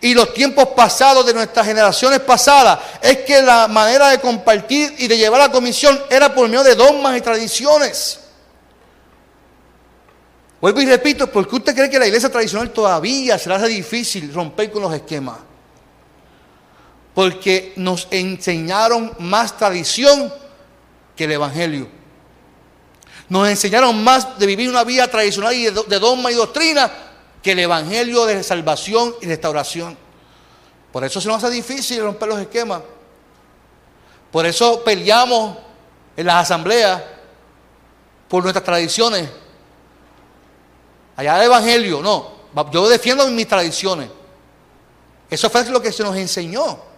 y 0.00 0.14
los 0.14 0.32
tiempos 0.32 0.68
pasados 0.68 1.26
de 1.26 1.34
nuestras 1.34 1.66
generaciones 1.66 2.20
pasadas 2.20 2.78
es 3.02 3.18
que 3.18 3.42
la 3.42 3.68
manera 3.68 4.08
de 4.08 4.18
compartir 4.20 4.94
y 4.96 5.06
de 5.06 5.18
llevar 5.18 5.40
la 5.40 5.52
comisión 5.52 6.02
era 6.08 6.34
por 6.34 6.48
medio 6.48 6.64
de 6.64 6.74
dogmas 6.74 7.18
y 7.18 7.20
tradiciones. 7.20 8.20
Vuelvo 10.62 10.80
y 10.80 10.86
repito, 10.86 11.30
¿por 11.30 11.46
qué 11.46 11.56
usted 11.56 11.74
cree 11.74 11.90
que 11.90 11.98
la 11.98 12.06
iglesia 12.06 12.30
tradicional 12.30 12.70
todavía 12.70 13.38
se 13.38 13.50
le 13.50 13.56
hace 13.56 13.68
difícil 13.68 14.32
romper 14.32 14.70
con 14.70 14.80
los 14.80 14.94
esquemas? 14.94 15.36
Porque 17.14 17.72
nos 17.76 18.08
enseñaron 18.10 19.14
más 19.20 19.56
tradición 19.56 20.32
que 21.14 21.24
el 21.24 21.32
Evangelio. 21.32 21.88
Nos 23.28 23.48
enseñaron 23.48 24.02
más 24.02 24.38
de 24.38 24.46
vivir 24.46 24.68
una 24.68 24.84
vida 24.84 25.06
tradicional 25.08 25.54
y 25.54 25.64
de, 25.64 25.98
dogma 25.98 26.30
y 26.30 26.34
doctrina 26.34 26.90
que 27.40 27.52
el 27.52 27.60
Evangelio 27.60 28.26
de 28.26 28.42
salvación 28.42 29.14
y 29.22 29.26
restauración. 29.26 29.96
Por 30.92 31.04
eso 31.04 31.20
se 31.20 31.28
nos 31.28 31.42
hace 31.42 31.54
difícil 31.54 32.02
romper 32.02 32.28
los 32.28 32.40
esquemas. 32.40 32.82
Por 34.30 34.44
eso 34.44 34.82
peleamos 34.82 35.56
en 36.16 36.26
las 36.26 36.42
asambleas 36.42 37.00
por 38.28 38.42
nuestras 38.42 38.64
tradiciones. 38.64 39.28
Allá 41.16 41.38
el 41.38 41.44
Evangelio, 41.44 42.02
no. 42.02 42.34
Yo 42.72 42.88
defiendo 42.88 43.26
mis 43.28 43.46
tradiciones. 43.46 44.10
Eso 45.30 45.48
fue 45.48 45.64
lo 45.66 45.80
que 45.80 45.92
se 45.92 46.02
nos 46.02 46.16
enseñó. 46.16 46.93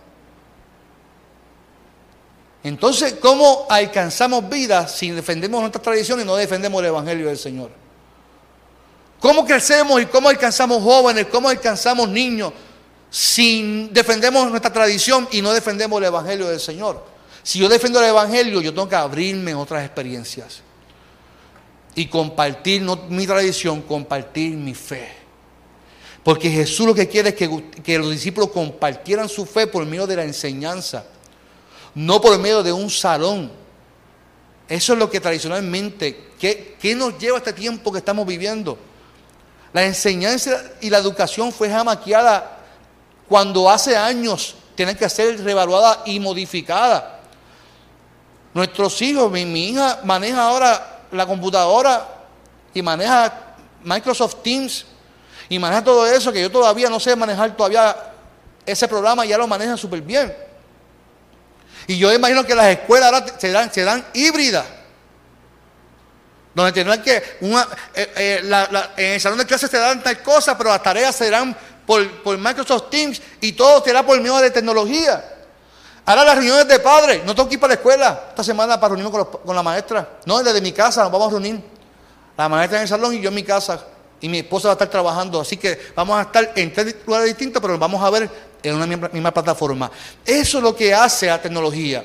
Entonces, 2.67 3.15
¿cómo 3.21 3.65
alcanzamos 3.71 4.49
vida 4.49 4.89
si 4.89 5.13
defendemos 5.13 5.61
nuestra 5.61 5.81
tradición 5.81 6.21
y 6.21 6.25
no 6.25 6.35
defendemos 6.35 6.81
el 6.81 6.89
Evangelio 6.89 7.29
del 7.29 7.39
Señor? 7.39 7.71
¿Cómo 9.21 9.45
crecemos 9.45 10.03
y 10.03 10.07
cómo 10.07 10.29
alcanzamos 10.29 10.83
jóvenes, 10.83 11.27
cómo 11.31 11.49
alcanzamos 11.49 12.09
niños 12.09 12.53
si 13.09 13.89
defendemos 13.93 14.51
nuestra 14.51 14.73
tradición 14.73 15.29
y 15.31 15.43
no 15.43 15.53
defendemos 15.53 15.97
el 16.01 16.07
Evangelio 16.07 16.49
del 16.49 16.59
Señor. 16.59 17.05
Si 17.41 17.61
yo 17.61 17.69
defiendo 17.69 18.01
el 18.01 18.07
Evangelio, 18.07 18.61
yo 18.61 18.75
tengo 18.75 18.89
que 18.89 18.97
abrirme 18.97 19.53
en 19.53 19.59
otras 19.59 19.85
experiencias 19.85 20.61
y 21.95 22.07
compartir 22.07 22.83
no 22.83 22.97
mi 23.09 23.29
tradición, 23.29 23.83
compartir 23.83 24.57
mi 24.57 24.75
fe. 24.75 25.09
Porque 26.25 26.51
Jesús 26.51 26.85
lo 26.85 26.97
que 26.97 27.07
quiere 27.07 27.29
es 27.29 27.37
que, 27.37 27.99
los 27.99 28.11
discípulos 28.11 28.51
compartieran 28.51 29.29
su 29.29 29.47
fe 29.47 29.69
por 29.69 29.87
medio 29.87 30.09
de 30.09 30.17
la 30.17 30.25
enseñanza, 30.25 31.07
no 31.97 32.21
por 32.21 32.39
medio 32.39 32.63
de 32.63 32.73
un 32.73 32.91
salón. 32.91 33.51
Eso 34.69 34.93
es 34.93 34.99
lo 34.99 35.09
que 35.09 35.19
tradicionalmente, 35.19 36.33
¿qué, 36.39 36.77
qué 36.79 36.95
nos 36.95 37.19
lleva 37.19 37.39
este 37.39 37.55
tiempo 37.55 37.91
que 37.91 37.99
estamos 37.99 38.27
viviendo? 38.27 38.79
La 39.73 39.85
enseñanza 39.85 40.63
y 40.81 40.91
la 40.91 40.99
educación 40.99 41.53
fue 41.53 41.71
jamaqueada 41.71 42.59
cuando 43.27 43.71
hace 43.71 43.97
años 43.97 44.57
tienen 44.75 44.95
que 44.95 45.09
ser 45.09 45.43
revaluada 45.43 46.03
y 46.05 46.21
modificada. 46.21 47.21
Nuestros 48.53 49.01
hijos, 49.01 49.31
mi, 49.33 49.47
mi 49.47 49.71
hija 49.71 50.01
maneja 50.05 50.43
ahora 50.43 51.05
la 51.11 51.25
computadora 51.25 52.07
y 52.75 52.83
maneja 52.83 53.57
Microsoft 53.83 54.43
Teams 54.43 54.85
y 55.49 55.59
maneja 55.59 55.83
todo 55.83 56.07
eso 56.07 56.31
que 56.31 56.43
yo 56.43 56.51
todavía 56.51 56.91
no 56.91 57.01
sé 57.01 57.17
manejar 57.17 57.57
todavía 57.57 57.97
ese 58.67 58.87
programa 58.87 59.25
ya 59.25 59.39
lo 59.39 59.47
maneja 59.47 59.79
súper 59.79 60.03
bien. 60.03 60.47
Y 61.87 61.99
yo 61.99 62.13
imagino 62.13 62.45
que 62.45 62.55
las 62.55 62.67
escuelas 62.67 63.13
ahora 63.13 63.27
se 63.39 63.53
dan, 63.53 63.73
se 63.73 63.85
dan 63.85 64.05
híbridas. 64.13 64.65
Donde 66.55 66.73
tendrán 66.73 67.03
que, 67.03 67.37
una, 67.43 67.69
eh, 67.95 68.13
eh, 68.17 68.89
en 68.97 69.13
el 69.13 69.21
salón 69.21 69.39
de 69.39 69.47
clases 69.47 69.71
se 69.71 69.79
dan 69.79 70.03
tal 70.03 70.23
cosa, 70.23 70.57
pero 70.57 70.71
las 70.71 70.83
tareas 70.83 71.15
serán 71.15 71.57
por, 71.85 72.23
por 72.23 72.39
Microsoft 72.39 72.89
Teams 72.91 73.21
y 73.41 73.53
todo 73.53 73.85
será 73.85 74.05
por 74.05 74.19
medio 74.19 74.39
de 74.39 74.51
tecnología. 74.51 75.23
Ahora 76.07 76.25
las 76.25 76.37
reuniones 76.37 76.69
de 76.69 76.79
padres, 76.79 77.25
no 77.25 77.35
tengo 77.35 77.49
que 77.49 77.55
ir 77.57 77.61
para 77.61 77.73
la 77.73 77.75
escuela 77.75 78.27
esta 78.29 78.45
semana 78.45 78.79
para 78.79 78.95
reunirme 78.95 79.27
con, 79.45 79.57
la 79.57 79.63
maestra. 79.63 80.09
No, 80.25 80.41
desde 80.41 80.61
mi 80.61 80.71
casa 80.71 81.03
nos 81.03 81.11
vamos 81.11 81.29
a 81.29 81.31
reunir. 81.33 81.61
La 82.37 82.49
maestra 82.49 82.79
en 82.79 82.83
el 82.83 82.89
salón 82.89 83.15
y 83.15 83.21
yo 83.21 83.29
en 83.29 83.35
mi 83.35 83.43
casa. 83.43 83.85
Y 84.21 84.29
mi 84.29 84.39
esposa 84.39 84.69
va 84.69 84.73
a 84.73 84.77
estar 84.77 84.89
trabajando. 84.89 85.41
Así 85.41 85.57
que 85.57 85.91
vamos 85.97 86.17
a 86.17 86.23
estar 86.23 86.53
en 86.55 86.73
tres 86.73 86.97
lugares 87.05 87.27
distintos, 87.27 87.61
pero 87.61 87.73
nos 87.73 87.81
vamos 87.81 88.03
a 88.05 88.09
ver 88.11 88.31
en 88.69 88.77
una 88.77 88.87
misma, 88.87 89.33
plataforma. 89.33 89.91
Eso 90.25 90.59
es 90.59 90.65
lo 90.65 90.75
que 90.75 90.95
hace 90.95 91.27
la 91.27 91.41
tecnología. 91.41 92.05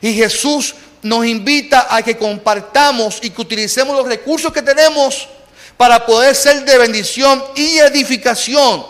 Y 0.00 0.14
Jesús 0.14 0.74
nos 1.02 1.24
invita 1.26 1.86
a 1.90 2.02
que 2.02 2.16
compartamos 2.16 3.18
y 3.22 3.30
que 3.30 3.40
utilicemos 3.40 3.96
los 3.96 4.06
recursos 4.06 4.52
que 4.52 4.62
tenemos 4.62 5.28
para 5.76 6.04
poder 6.04 6.34
ser 6.34 6.64
de 6.64 6.78
bendición 6.78 7.42
y 7.54 7.78
edificación. 7.78 8.84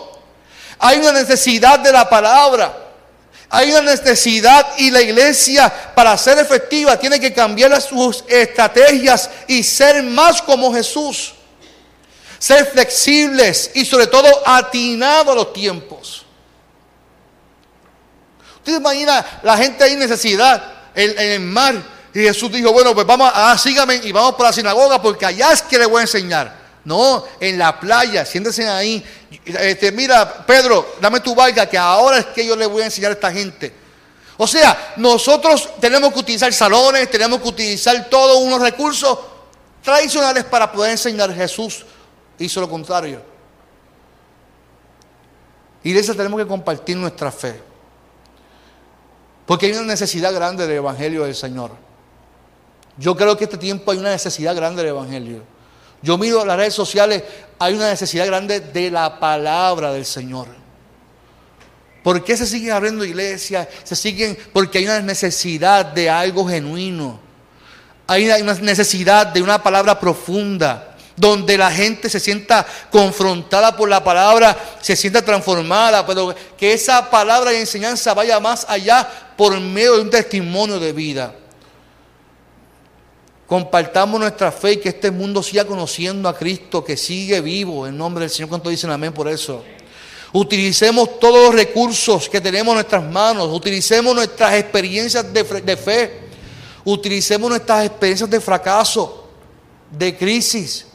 Hay 0.79 0.97
una 0.97 1.11
necesidad 1.11 1.79
de 1.79 1.91
la 1.91 2.09
palabra. 2.09 2.87
Hay 3.51 3.71
una 3.71 3.81
necesidad 3.81 4.77
y 4.77 4.91
la 4.91 5.01
iglesia 5.01 5.73
para 5.95 6.15
ser 6.17 6.37
efectiva 6.37 6.99
tiene 6.99 7.19
que 7.19 7.33
cambiar 7.33 7.81
sus 7.81 8.23
estrategias 8.27 9.29
y 9.47 9.63
ser 9.63 10.03
más 10.03 10.41
como 10.41 10.73
Jesús. 10.73 11.33
Ser 12.37 12.67
flexibles 12.67 13.71
y 13.73 13.85
sobre 13.85 14.07
todo 14.07 14.27
atinados 14.45 15.33
a 15.33 15.35
los 15.35 15.51
tiempos. 15.51 16.25
Usted 18.59 18.77
imagina 18.77 19.25
la 19.43 19.57
gente 19.57 19.83
ahí 19.83 19.93
en 19.93 19.99
necesidad 19.99 20.61
en, 20.95 21.17
el 21.17 21.39
mar. 21.41 21.75
Y 22.13 22.19
Jesús 22.19 22.51
dijo, 22.51 22.71
bueno, 22.71 22.93
pues 22.93 23.05
vamos, 23.05 23.31
a, 23.33 23.51
ah, 23.51 23.57
sígame 23.57 23.95
y 24.03 24.11
vamos 24.11 24.35
por 24.35 24.45
la 24.45 24.53
sinagoga 24.53 25.01
porque 25.01 25.25
allá 25.25 25.51
es 25.51 25.61
que 25.61 25.77
le 25.77 25.85
voy 25.85 25.99
a 25.99 26.01
enseñar. 26.01 26.59
No, 26.85 27.25
en 27.39 27.57
la 27.57 27.79
playa, 27.79 28.25
siéntense 28.25 28.67
ahí. 28.67 29.03
Este, 29.45 29.91
mira, 29.91 30.45
Pedro, 30.45 30.95
dame 30.99 31.19
tu 31.19 31.35
barca, 31.35 31.67
que 31.67 31.77
ahora 31.77 32.17
es 32.17 32.25
que 32.27 32.45
yo 32.45 32.55
le 32.55 32.65
voy 32.65 32.81
a 32.81 32.85
enseñar 32.85 33.11
a 33.11 33.13
esta 33.13 33.31
gente. 33.31 33.73
O 34.37 34.47
sea, 34.47 34.93
nosotros 34.95 35.69
tenemos 35.79 36.13
que 36.13 36.19
utilizar 36.19 36.51
salones, 36.53 37.09
tenemos 37.11 37.41
que 37.41 37.49
utilizar 37.49 38.09
todos 38.09 38.37
unos 38.41 38.61
recursos 38.61 39.19
tradicionales 39.83 40.45
para 40.45 40.71
poder 40.71 40.91
enseñar. 40.91 41.33
Jesús 41.33 41.85
hizo 42.39 42.61
lo 42.61 42.69
contrario. 42.69 43.21
Iglesia, 45.83 46.13
tenemos 46.15 46.39
que 46.39 46.47
compartir 46.47 46.97
nuestra 46.97 47.31
fe. 47.31 47.68
Porque 49.49 49.65
hay 49.65 49.71
una 49.71 49.81
necesidad 49.81 50.31
grande 50.31 50.67
del 50.67 50.77
Evangelio 50.77 51.23
del 51.23 51.33
Señor. 51.33 51.71
Yo 52.99 53.17
creo 53.17 53.35
que 53.35 53.45
este 53.45 53.57
tiempo 53.57 53.89
hay 53.89 53.97
una 53.97 54.11
necesidad 54.11 54.55
grande 54.55 54.83
del 54.83 54.91
Evangelio. 54.91 55.41
Yo 56.03 56.19
miro 56.19 56.45
las 56.45 56.55
redes 56.55 56.75
sociales, 56.75 57.23
hay 57.57 57.73
una 57.73 57.89
necesidad 57.89 58.27
grande 58.27 58.59
de 58.59 58.91
la 58.91 59.19
palabra 59.19 59.91
del 59.91 60.05
Señor. 60.05 60.49
¿Por 62.03 62.23
qué 62.23 62.37
se 62.37 62.45
siguen 62.45 62.73
abriendo 62.73 63.03
iglesias? 63.03 63.67
Se 63.83 63.95
siguen 63.95 64.37
porque 64.53 64.77
hay 64.77 64.85
una 64.85 65.01
necesidad 65.01 65.83
de 65.83 66.11
algo 66.11 66.47
genuino. 66.47 67.19
Hay 68.05 68.25
una 68.25 68.53
necesidad 68.53 69.25
de 69.25 69.41
una 69.41 69.63
palabra 69.63 69.99
profunda, 69.99 70.88
donde 71.19 71.57
la 71.57 71.69
gente 71.69 72.09
se 72.09 72.19
sienta 72.19 72.65
confrontada 72.89 73.75
por 73.75 73.89
la 73.89 74.01
palabra, 74.01 74.57
se 74.81 74.95
sienta 74.95 75.21
transformada, 75.21 76.05
pero 76.05 76.33
que 76.57 76.71
esa 76.73 77.09
palabra 77.09 77.53
y 77.53 77.57
enseñanza 77.57 78.13
vaya 78.13 78.39
más 78.39 78.65
allá 78.69 79.07
por 79.35 79.59
medio 79.59 79.95
de 79.95 80.01
un 80.03 80.09
testimonio 80.09 80.79
de 80.79 80.93
vida. 80.93 81.35
Compartamos 83.45 84.19
nuestra 84.19 84.51
fe 84.51 84.73
y 84.73 84.77
que 84.77 84.89
este 84.89 85.11
mundo 85.11 85.43
siga 85.43 85.65
conociendo 85.65 86.29
a 86.29 86.37
Cristo, 86.37 86.85
que 86.85 86.95
sigue 86.95 87.41
vivo 87.41 87.85
en 87.85 87.97
nombre 87.97 88.21
del 88.21 88.29
Señor. 88.29 88.47
¿Cuánto 88.47 88.69
dicen 88.69 88.89
amén 88.89 89.11
por 89.11 89.27
eso? 89.27 89.63
Utilicemos 90.31 91.19
todos 91.19 91.47
los 91.47 91.55
recursos 91.55 92.29
que 92.29 92.39
tenemos 92.39 92.71
en 92.71 92.75
nuestras 92.75 93.03
manos. 93.03 93.49
Utilicemos 93.51 94.15
nuestras 94.15 94.53
experiencias 94.53 95.33
de, 95.33 95.43
de 95.43 95.75
fe. 95.75 96.19
Utilicemos 96.85 97.49
nuestras 97.49 97.87
experiencias 97.87 98.29
de 98.29 98.39
fracaso, 98.39 99.27
de 99.91 100.15
crisis, 100.15 100.85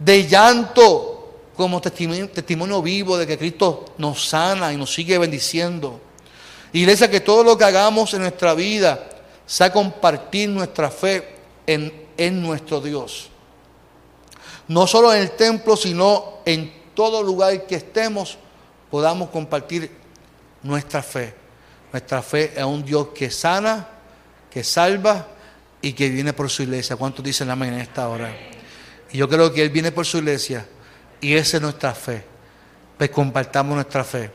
de 0.00 0.26
llanto, 0.26 1.50
como 1.54 1.80
testimonio, 1.80 2.82
vivo 2.82 3.18
de 3.18 3.26
que 3.26 3.36
Cristo 3.36 3.84
nos 3.98 4.28
sana 4.28 4.72
y 4.72 4.76
nos 4.76 4.92
sigue 4.92 5.18
bendiciendo. 5.18 6.00
Iglesia, 6.72 7.10
que 7.10 7.20
todo 7.20 7.44
lo 7.44 7.58
que 7.58 7.64
hagamos 7.64 8.14
en 8.14 8.22
nuestra 8.22 8.54
vida 8.54 9.08
sea 9.44 9.70
compartir 9.70 10.48
nuestra 10.48 10.90
fe 10.90 11.36
en, 11.66 12.42
nuestro 12.42 12.80
Dios. 12.80 13.28
No 14.68 14.86
solo 14.86 15.12
en 15.12 15.20
el 15.20 15.32
templo, 15.32 15.76
sino 15.76 16.38
en 16.46 16.72
todo 16.94 17.22
lugar 17.22 17.66
que 17.66 17.74
estemos, 17.74 18.38
podamos 18.90 19.28
compartir 19.28 19.90
nuestra 20.62 21.02
fe. 21.02 21.34
Nuestra 21.92 22.22
fe 22.22 22.52
es 22.56 22.64
un 22.64 22.84
Dios 22.84 23.08
que 23.08 23.30
sana, 23.30 23.86
que 24.50 24.64
salva 24.64 25.26
y 25.82 25.92
que 25.92 26.08
viene 26.08 26.32
por 26.32 26.48
su 26.48 26.62
iglesia. 26.62 26.96
¿Cuántos 26.96 27.22
dicen 27.24 27.50
amén 27.50 27.74
en 27.74 27.80
esta 27.80 28.08
hora? 28.08 28.32
Y 29.12 29.18
yo 29.18 29.28
creo 29.28 29.52
que 29.52 29.62
Él 29.62 29.70
viene 29.70 29.92
por 29.92 30.06
su 30.06 30.18
iglesia 30.18 30.66
y 31.20 31.34
esa 31.34 31.56
es 31.58 31.62
nuestra 31.62 31.94
fe. 31.94 32.24
Pues 32.96 33.10
compartamos 33.10 33.74
nuestra 33.74 34.04
fe. 34.04 34.30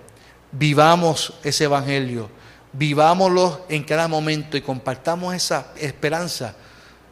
Vivamos 0.52 1.34
ese 1.44 1.66
evangelio. 1.66 2.30
Vivámoslo 2.74 3.66
en 3.70 3.84
cada 3.84 4.08
momento 4.08 4.58
y 4.58 4.62
compartamos 4.62 5.34
esa 5.34 5.68
esperanza 5.78 6.56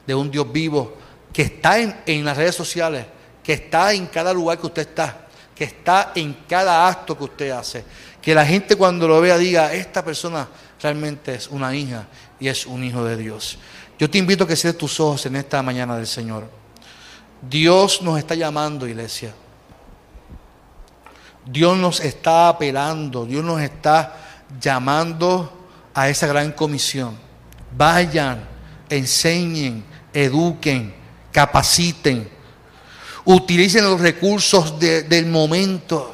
de 0.05 0.13
un 0.13 0.29
Dios 0.29 0.51
vivo 0.51 0.97
que 1.31 1.43
está 1.43 1.79
en, 1.79 2.25
las 2.25 2.37
redes 2.37 2.55
sociales, 2.55 3.05
que 3.41 3.53
está 3.53 3.93
en 3.93 4.07
cada 4.07 4.33
lugar 4.33 4.59
que 4.59 4.67
usted 4.67 4.87
está, 4.89 5.27
que 5.55 5.63
está 5.63 6.11
en 6.15 6.33
cada 6.47 6.87
acto 6.87 7.17
que 7.17 7.23
usted 7.23 7.49
hace. 7.51 7.83
Que 8.21 8.35
la 8.35 8.45
gente 8.45 8.75
cuando 8.75 9.07
lo 9.07 9.19
vea 9.21 9.37
diga, 9.37 9.73
esta 9.73 10.03
persona 10.03 10.47
realmente 10.81 11.35
es 11.35 11.47
una 11.47 11.75
hija 11.75 12.07
y 12.39 12.49
es 12.49 12.65
un 12.65 12.83
hijo 12.83 13.03
de 13.03 13.17
Dios. 13.17 13.57
Yo 13.97 14.09
te 14.09 14.17
invito 14.17 14.43
a 14.43 14.47
que 14.47 14.55
cierres 14.55 14.77
tus 14.77 14.99
ojos 14.99 15.25
en 15.25 15.37
esta 15.37 15.61
mañana 15.63 15.95
del 15.95 16.07
Señor. 16.07 16.62
Dios 17.49 18.01
nos 18.01 18.17
está 18.17 18.35
llamando, 18.35 18.87
iglesia. 18.87 19.33
Dios 21.45 21.77
nos 21.77 21.99
está 21.99 22.49
apelando, 22.49 23.25
Dios 23.25 23.43
nos 23.43 23.61
está 23.61 24.15
llamando 24.61 25.51
a 25.93 26.07
esa 26.09 26.27
gran 26.27 26.53
comisión. 26.53 27.17
Vayan, 27.75 28.47
enseñen, 28.89 29.83
eduquen, 30.13 30.93
capaciten, 31.31 32.29
utilicen 33.25 33.83
los 33.83 33.99
recursos 33.99 34.79
del 34.79 35.25
momento. 35.25 36.11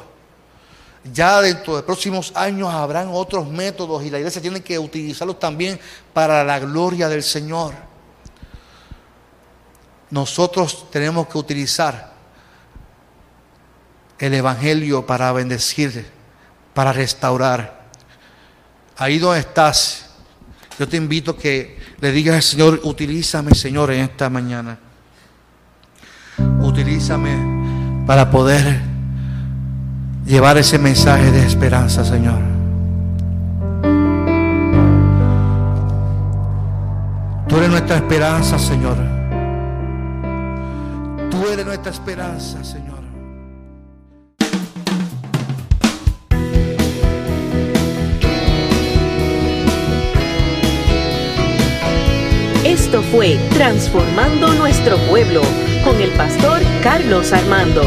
Ya 1.12 1.40
dentro 1.40 1.76
de 1.76 1.82
próximos 1.82 2.32
años 2.34 2.68
habrán 2.72 3.08
otros 3.12 3.48
métodos 3.48 4.04
y 4.04 4.10
la 4.10 4.18
iglesia 4.18 4.42
tiene 4.42 4.62
que 4.62 4.78
utilizarlos 4.78 5.38
también 5.38 5.78
para 6.12 6.44
la 6.44 6.58
gloria 6.58 7.08
del 7.08 7.22
Señor. 7.22 7.89
Nosotros 10.10 10.90
tenemos 10.90 11.28
que 11.28 11.38
utilizar 11.38 12.10
el 14.18 14.34
Evangelio 14.34 15.06
para 15.06 15.32
bendecir, 15.32 16.06
para 16.74 16.92
restaurar. 16.92 17.80
Ahí 18.98 19.18
donde 19.18 19.40
estás, 19.40 20.10
yo 20.78 20.88
te 20.88 20.96
invito 20.96 21.32
a 21.32 21.36
que 21.36 21.78
le 22.00 22.12
digas 22.12 22.36
al 22.36 22.42
Señor, 22.42 22.80
utilízame 22.84 23.54
Señor 23.54 23.92
en 23.92 24.00
esta 24.00 24.28
mañana. 24.28 24.78
Utilízame 26.60 28.04
para 28.06 28.30
poder 28.30 28.80
llevar 30.26 30.58
ese 30.58 30.78
mensaje 30.78 31.30
de 31.30 31.46
esperanza, 31.46 32.04
Señor. 32.04 32.40
Tú 37.48 37.56
eres 37.56 37.70
nuestra 37.70 37.96
esperanza, 37.96 38.58
Señor. 38.58 39.19
Tú 41.30 41.46
eres 41.46 41.64
nuestra 41.64 41.92
esperanza, 41.92 42.62
Señor. 42.64 43.00
Esto 52.64 53.02
fue 53.02 53.38
Transformando 53.54 54.52
Nuestro 54.54 54.96
Pueblo 55.08 55.42
con 55.84 56.00
el 56.00 56.10
pastor 56.10 56.60
Carlos 56.82 57.32
Armando. 57.32 57.82